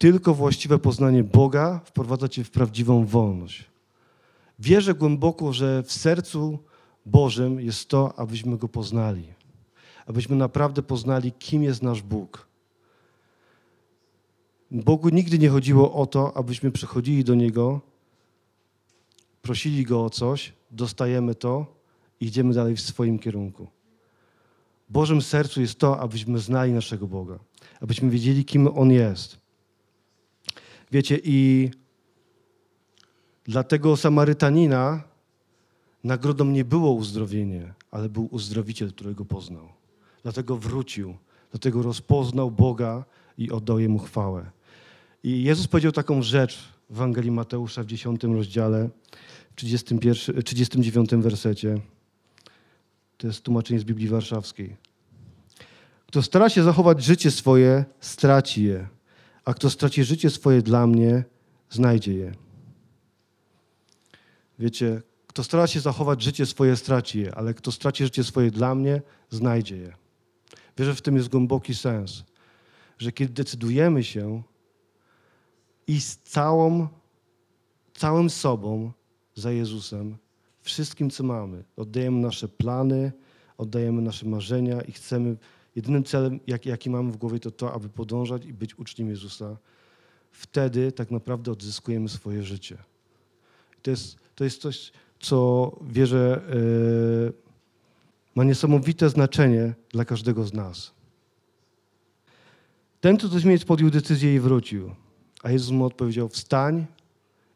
Tylko 0.00 0.34
właściwe 0.34 0.78
poznanie 0.78 1.24
Boga 1.24 1.80
wprowadza 1.84 2.28
Cię 2.28 2.44
w 2.44 2.50
prawdziwą 2.50 3.06
wolność. 3.06 3.64
Wierzę 4.58 4.94
głęboko, 4.94 5.52
że 5.52 5.82
w 5.82 5.92
sercu 5.92 6.58
Bożym 7.06 7.60
jest 7.60 7.88
to, 7.88 8.18
abyśmy 8.18 8.56
Go 8.56 8.68
poznali. 8.68 9.24
Abyśmy 10.06 10.36
naprawdę 10.36 10.82
poznali, 10.82 11.32
kim 11.32 11.62
jest 11.62 11.82
nasz 11.82 12.02
Bóg. 12.02 12.48
Bogu 14.70 15.08
nigdy 15.08 15.38
nie 15.38 15.48
chodziło 15.48 15.94
o 15.94 16.06
to, 16.06 16.36
abyśmy 16.36 16.70
przychodzili 16.70 17.24
do 17.24 17.34
Niego, 17.34 17.80
prosili 19.42 19.84
Go 19.84 20.04
o 20.04 20.10
coś, 20.10 20.52
dostajemy 20.70 21.34
to 21.34 21.66
i 22.20 22.26
idziemy 22.26 22.54
dalej 22.54 22.76
w 22.76 22.80
swoim 22.80 23.18
kierunku. 23.18 23.66
Bożym 24.88 25.22
sercu 25.22 25.60
jest 25.60 25.78
to, 25.78 26.00
abyśmy 26.00 26.38
znali 26.38 26.72
naszego 26.72 27.06
Boga, 27.06 27.38
abyśmy 27.80 28.10
wiedzieli, 28.10 28.44
kim 28.44 28.68
On 28.78 28.90
jest. 28.90 29.39
Wiecie, 30.92 31.20
i 31.24 31.70
dla 33.44 33.62
tego 33.62 33.96
Samarytanina 33.96 35.02
nagrodą 36.04 36.44
nie 36.44 36.64
było 36.64 36.92
uzdrowienie, 36.92 37.74
ale 37.90 38.08
był 38.08 38.28
uzdrowiciel, 38.30 38.92
którego 38.92 39.24
poznał. 39.24 39.68
Dlatego 40.22 40.56
wrócił, 40.56 41.16
dlatego 41.50 41.82
rozpoznał 41.82 42.50
Boga 42.50 43.04
i 43.38 43.50
oddał 43.50 43.78
Jemu 43.78 43.98
chwałę. 43.98 44.50
I 45.24 45.42
Jezus 45.42 45.66
powiedział 45.66 45.92
taką 45.92 46.22
rzecz 46.22 46.68
w 46.90 46.92
Ewangelii 46.92 47.30
Mateusza 47.30 47.82
w 47.82 47.86
10 47.86 48.24
rozdziale, 48.24 48.88
w 49.52 49.54
31, 49.54 50.42
39 50.42 51.10
wersecie. 51.10 51.80
To 53.16 53.26
jest 53.26 53.42
tłumaczenie 53.42 53.80
z 53.80 53.84
Biblii 53.84 54.08
Warszawskiej. 54.08 54.76
Kto 56.06 56.22
stara 56.22 56.48
się 56.48 56.62
zachować 56.62 57.04
życie 57.04 57.30
swoje, 57.30 57.84
straci 58.00 58.64
je, 58.64 58.88
a 59.44 59.54
kto 59.54 59.70
straci 59.70 60.04
życie 60.04 60.30
swoje 60.30 60.62
dla 60.62 60.86
mnie, 60.86 61.24
znajdzie 61.70 62.14
je. 62.14 62.32
Wiecie, 64.58 65.02
kto 65.26 65.44
stara 65.44 65.66
się 65.66 65.80
zachować 65.80 66.22
życie 66.22 66.46
swoje, 66.46 66.76
straci 66.76 67.20
je, 67.20 67.34
ale 67.34 67.54
kto 67.54 67.72
straci 67.72 68.04
życie 68.04 68.24
swoje 68.24 68.50
dla 68.50 68.74
mnie, 68.74 69.02
znajdzie 69.30 69.76
je. 69.76 69.92
Wierzę, 70.78 70.90
że 70.90 70.94
w 70.94 71.02
tym 71.02 71.16
jest 71.16 71.28
głęboki 71.28 71.74
sens, 71.74 72.24
że 72.98 73.12
kiedy 73.12 73.32
decydujemy 73.32 74.04
się 74.04 74.42
i 75.86 76.00
z 76.00 76.18
całą, 76.18 76.88
całym 77.94 78.30
sobą 78.30 78.92
za 79.34 79.52
Jezusem, 79.52 80.16
wszystkim, 80.60 81.10
co 81.10 81.24
mamy, 81.24 81.64
oddajemy 81.76 82.20
nasze 82.20 82.48
plany, 82.48 83.12
oddajemy 83.58 84.02
nasze 84.02 84.26
marzenia 84.26 84.82
i 84.82 84.92
chcemy, 84.92 85.36
jedynym 85.76 86.04
celem, 86.04 86.40
jaki, 86.46 86.68
jaki 86.68 86.90
mamy 86.90 87.12
w 87.12 87.16
głowie, 87.16 87.40
to 87.40 87.50
to, 87.50 87.72
aby 87.72 87.88
podążać 87.88 88.44
i 88.44 88.52
być 88.52 88.78
uczniem 88.78 89.08
Jezusa, 89.08 89.56
wtedy 90.30 90.92
tak 90.92 91.10
naprawdę 91.10 91.52
odzyskujemy 91.52 92.08
swoje 92.08 92.42
życie. 92.42 92.78
To 93.82 93.90
jest, 93.90 94.16
to 94.34 94.44
jest 94.44 94.60
coś, 94.60 94.92
co 95.20 95.70
wierzę, 95.82 96.42
yy, 97.24 97.32
ma 98.34 98.44
niesamowite 98.44 99.08
znaczenie 99.08 99.74
dla 99.90 100.04
każdego 100.04 100.44
z 100.44 100.52
nas. 100.52 100.92
Ten, 103.00 103.18
mieć, 103.44 103.64
podjął 103.64 103.90
decyzję 103.90 104.34
i 104.34 104.40
wrócił. 104.40 104.94
A 105.42 105.50
Jezus 105.50 105.70
mu 105.70 105.84
odpowiedział: 105.84 106.28
Wstań 106.28 106.86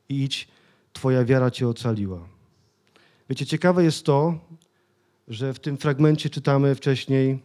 i 0.08 0.22
idź, 0.22 0.48
Twoja 0.92 1.24
wiara 1.24 1.50
cię 1.50 1.68
ocaliła. 1.68 2.28
Wiecie, 3.30 3.46
ciekawe 3.46 3.84
jest 3.84 4.06
to, 4.06 4.38
że 5.28 5.54
w 5.54 5.60
tym 5.60 5.76
fragmencie 5.76 6.30
czytamy 6.30 6.74
wcześniej, 6.74 7.38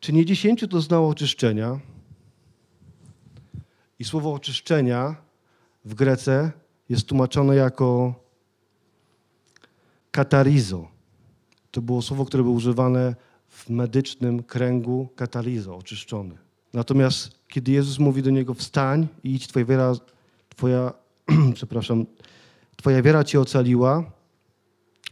czy 0.00 0.12
nie 0.12 0.24
dziesięciu 0.26 0.66
doznało 0.66 1.08
oczyszczenia? 1.08 1.80
I 3.98 4.04
słowo 4.04 4.32
oczyszczenia 4.32 5.16
w 5.84 5.94
Grece 5.94 6.52
jest 6.88 7.06
tłumaczone 7.06 7.56
jako 7.56 8.14
katarizo. 10.10 10.88
To 11.70 11.82
było 11.82 12.02
słowo, 12.02 12.24
które 12.24 12.42
było 12.42 12.54
używane 12.54 13.14
w 13.48 13.70
medycznym 13.70 14.42
kręgu 14.42 15.08
katalizo, 15.16 15.76
oczyszczony. 15.76 16.38
Natomiast 16.72 17.40
kiedy 17.48 17.72
Jezus 17.72 17.98
mówi 17.98 18.22
do 18.22 18.30
niego 18.30 18.54
wstań 18.54 19.08
i 19.24 19.34
idź, 19.34 19.48
twoja 19.48 19.64
wiara, 19.64 19.92
twoja, 20.48 20.92
przepraszam, 21.54 22.06
twoja 22.76 23.02
wiara 23.02 23.24
cię 23.24 23.40
ocaliła, 23.40 24.12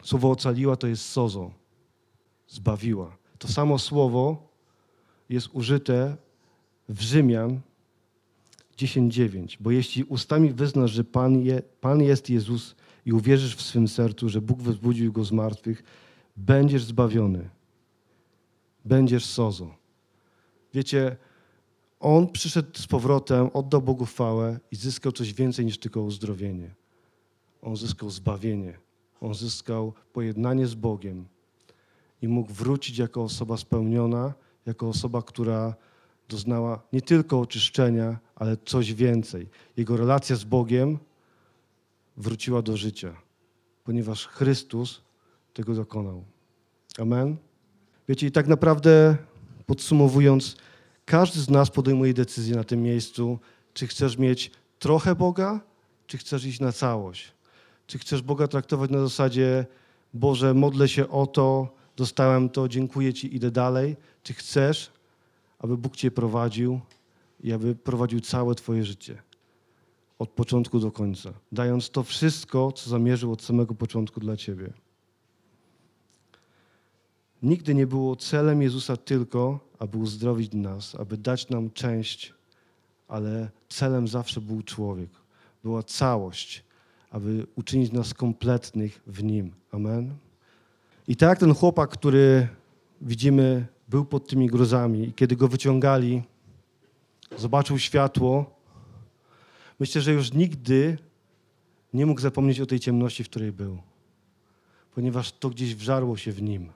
słowo 0.02 0.30
ocaliła 0.30 0.76
to 0.76 0.86
jest 0.86 1.04
sozo, 1.04 1.50
zbawiła. 2.48 3.16
To 3.38 3.48
samo 3.48 3.78
słowo 3.78 4.47
jest 5.28 5.48
użyte 5.52 6.16
w 6.88 7.00
Rzymian 7.00 7.60
10:9. 8.76 9.56
Bo 9.60 9.70
jeśli 9.70 10.04
ustami 10.04 10.52
wyznasz, 10.52 10.90
że 10.90 11.04
Pan, 11.04 11.40
je, 11.40 11.62
Pan 11.80 12.02
jest 12.02 12.30
Jezus 12.30 12.74
i 13.06 13.12
uwierzysz 13.12 13.56
w 13.56 13.62
swym 13.62 13.88
sercu, 13.88 14.28
że 14.28 14.40
Bóg 14.40 14.62
wzbudził 14.62 15.12
go 15.12 15.24
z 15.24 15.32
martwych, 15.32 15.82
będziesz 16.36 16.84
zbawiony. 16.84 17.48
Będziesz 18.84 19.24
sozo. 19.24 19.74
Wiecie, 20.74 21.16
on 22.00 22.28
przyszedł 22.32 22.78
z 22.78 22.86
powrotem, 22.86 23.50
oddał 23.52 23.82
Bogu 23.82 24.04
chwałę 24.04 24.60
i 24.72 24.76
zyskał 24.76 25.12
coś 25.12 25.34
więcej 25.34 25.64
niż 25.64 25.78
tylko 25.78 26.02
uzdrowienie. 26.02 26.74
On 27.62 27.76
zyskał 27.76 28.10
zbawienie. 28.10 28.78
On 29.20 29.34
zyskał 29.34 29.92
pojednanie 30.12 30.66
z 30.66 30.74
Bogiem 30.74 31.24
i 32.22 32.28
mógł 32.28 32.52
wrócić 32.52 32.98
jako 32.98 33.22
osoba 33.22 33.56
spełniona, 33.56 34.34
jako 34.68 34.88
osoba, 34.88 35.22
która 35.22 35.74
doznała 36.28 36.82
nie 36.92 37.02
tylko 37.02 37.40
oczyszczenia, 37.40 38.18
ale 38.36 38.56
coś 38.64 38.94
więcej. 38.94 39.48
Jego 39.76 39.96
relacja 39.96 40.36
z 40.36 40.44
Bogiem 40.44 40.98
wróciła 42.16 42.62
do 42.62 42.76
życia, 42.76 43.16
ponieważ 43.84 44.26
Chrystus 44.26 45.00
tego 45.54 45.74
dokonał. 45.74 46.24
Amen. 46.98 47.36
Wiecie, 48.08 48.26
i 48.26 48.32
tak 48.32 48.46
naprawdę 48.46 49.16
podsumowując, 49.66 50.56
każdy 51.04 51.40
z 51.40 51.50
nas 51.50 51.70
podejmuje 51.70 52.14
decyzję 52.14 52.56
na 52.56 52.64
tym 52.64 52.82
miejscu, 52.82 53.38
czy 53.74 53.86
chcesz 53.86 54.18
mieć 54.18 54.50
trochę 54.78 55.14
Boga, 55.14 55.60
czy 56.06 56.18
chcesz 56.18 56.44
iść 56.44 56.60
na 56.60 56.72
całość. 56.72 57.32
Czy 57.86 57.98
chcesz 57.98 58.22
Boga 58.22 58.48
traktować 58.48 58.90
na 58.90 59.00
zasadzie, 59.00 59.66
Boże, 60.14 60.54
modlę 60.54 60.88
się 60.88 61.08
o 61.08 61.26
to, 61.26 61.74
dostałem 61.96 62.48
to, 62.48 62.68
dziękuję 62.68 63.14
Ci, 63.14 63.36
idę 63.36 63.50
dalej. 63.50 63.96
Czy 64.28 64.34
chcesz, 64.34 64.90
aby 65.58 65.76
Bóg 65.76 65.96
Cię 65.96 66.10
prowadził 66.10 66.80
i 67.40 67.52
aby 67.52 67.74
prowadził 67.74 68.20
całe 68.20 68.54
Twoje 68.54 68.84
życie. 68.84 69.22
Od 70.18 70.30
początku 70.30 70.78
do 70.78 70.92
końca. 70.92 71.32
Dając 71.52 71.90
to 71.90 72.02
wszystko, 72.02 72.72
co 72.72 72.90
zamierzył 72.90 73.32
od 73.32 73.42
samego 73.42 73.74
początku 73.74 74.20
dla 74.20 74.36
Ciebie. 74.36 74.72
Nigdy 77.42 77.74
nie 77.74 77.86
było 77.86 78.16
celem 78.16 78.62
Jezusa 78.62 78.96
tylko, 78.96 79.60
aby 79.78 79.98
uzdrowić 79.98 80.52
nas, 80.52 80.94
aby 80.94 81.16
dać 81.16 81.48
nam 81.48 81.70
część, 81.70 82.34
ale 83.08 83.50
celem 83.68 84.08
zawsze 84.08 84.40
był 84.40 84.62
człowiek. 84.62 85.10
Była 85.64 85.82
całość, 85.82 86.64
aby 87.10 87.46
uczynić 87.56 87.92
nas 87.92 88.14
kompletnych 88.14 89.02
w 89.06 89.22
Nim. 89.22 89.52
Amen. 89.72 90.14
I 91.06 91.16
tak 91.16 91.38
ten 91.38 91.54
chłopak, 91.54 91.90
który 91.90 92.48
widzimy, 93.00 93.66
był 93.88 94.04
pod 94.04 94.28
tymi 94.28 94.46
gruzami 94.46 95.08
i 95.08 95.12
kiedy 95.12 95.36
go 95.36 95.48
wyciągali, 95.48 96.22
zobaczył 97.36 97.78
światło, 97.78 98.58
myślę, 99.80 100.00
że 100.00 100.12
już 100.12 100.32
nigdy 100.32 100.98
nie 101.94 102.06
mógł 102.06 102.20
zapomnieć 102.20 102.60
o 102.60 102.66
tej 102.66 102.80
ciemności, 102.80 103.24
w 103.24 103.28
której 103.28 103.52
był, 103.52 103.78
ponieważ 104.94 105.32
to 105.32 105.50
gdzieś 105.50 105.74
wżarło 105.74 106.16
się 106.16 106.32
w 106.32 106.42
nim. 106.42 106.72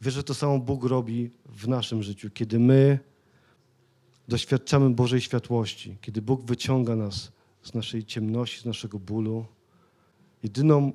Wiesz, 0.00 0.14
że 0.14 0.22
to 0.22 0.34
samo 0.34 0.58
Bóg 0.58 0.84
robi 0.84 1.30
w 1.46 1.68
naszym 1.68 2.02
życiu, 2.02 2.30
kiedy 2.30 2.58
my 2.58 2.98
doświadczamy 4.28 4.90
Bożej 4.90 5.20
światłości, 5.20 5.96
kiedy 6.00 6.22
Bóg 6.22 6.42
wyciąga 6.42 6.96
nas 6.96 7.32
z 7.62 7.74
naszej 7.74 8.04
ciemności, 8.04 8.60
z 8.60 8.64
naszego 8.64 8.98
bólu. 8.98 9.44
Jedyną, 10.42 10.92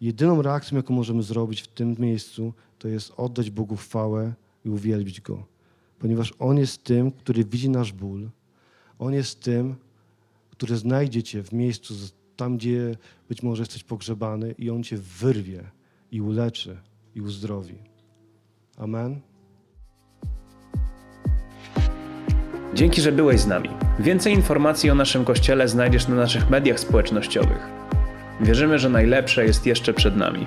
jedyną 0.00 0.42
reakcją, 0.42 0.76
jaką 0.76 0.94
możemy 0.94 1.22
zrobić 1.22 1.62
w 1.62 1.68
tym 1.68 1.96
miejscu, 1.98 2.52
to 2.78 2.88
jest 2.88 3.12
oddać 3.16 3.50
Bogu 3.50 3.76
chwałę 3.76 4.34
i 4.64 4.68
uwielbić 4.68 5.20
Go. 5.20 5.46
Ponieważ 5.98 6.34
On 6.38 6.58
jest 6.58 6.84
tym, 6.84 7.10
który 7.10 7.44
widzi 7.44 7.70
nasz 7.70 7.92
ból. 7.92 8.30
On 8.98 9.12
jest 9.12 9.42
tym, 9.42 9.74
który 10.50 10.76
znajdzie 10.76 11.22
Cię 11.22 11.42
w 11.42 11.52
miejscu, 11.52 11.94
tam 12.36 12.56
gdzie 12.56 12.96
być 13.28 13.42
może 13.42 13.62
jesteś 13.62 13.84
pogrzebany 13.84 14.54
i 14.58 14.70
On 14.70 14.82
Cię 14.82 14.96
wyrwie 14.96 15.64
i 16.10 16.20
uleczy 16.20 16.76
i 17.14 17.20
uzdrowi. 17.20 17.74
Amen. 18.76 19.20
Dzięki, 22.74 23.00
że 23.00 23.12
byłeś 23.12 23.40
z 23.40 23.46
nami. 23.46 23.68
Więcej 23.98 24.34
informacji 24.34 24.90
o 24.90 24.94
naszym 24.94 25.24
kościele 25.24 25.68
znajdziesz 25.68 26.08
na 26.08 26.14
naszych 26.14 26.50
mediach 26.50 26.80
społecznościowych. 26.80 27.68
Wierzymy, 28.40 28.78
że 28.78 28.88
najlepsze 28.88 29.44
jest 29.44 29.66
jeszcze 29.66 29.94
przed 29.94 30.16
nami. 30.16 30.46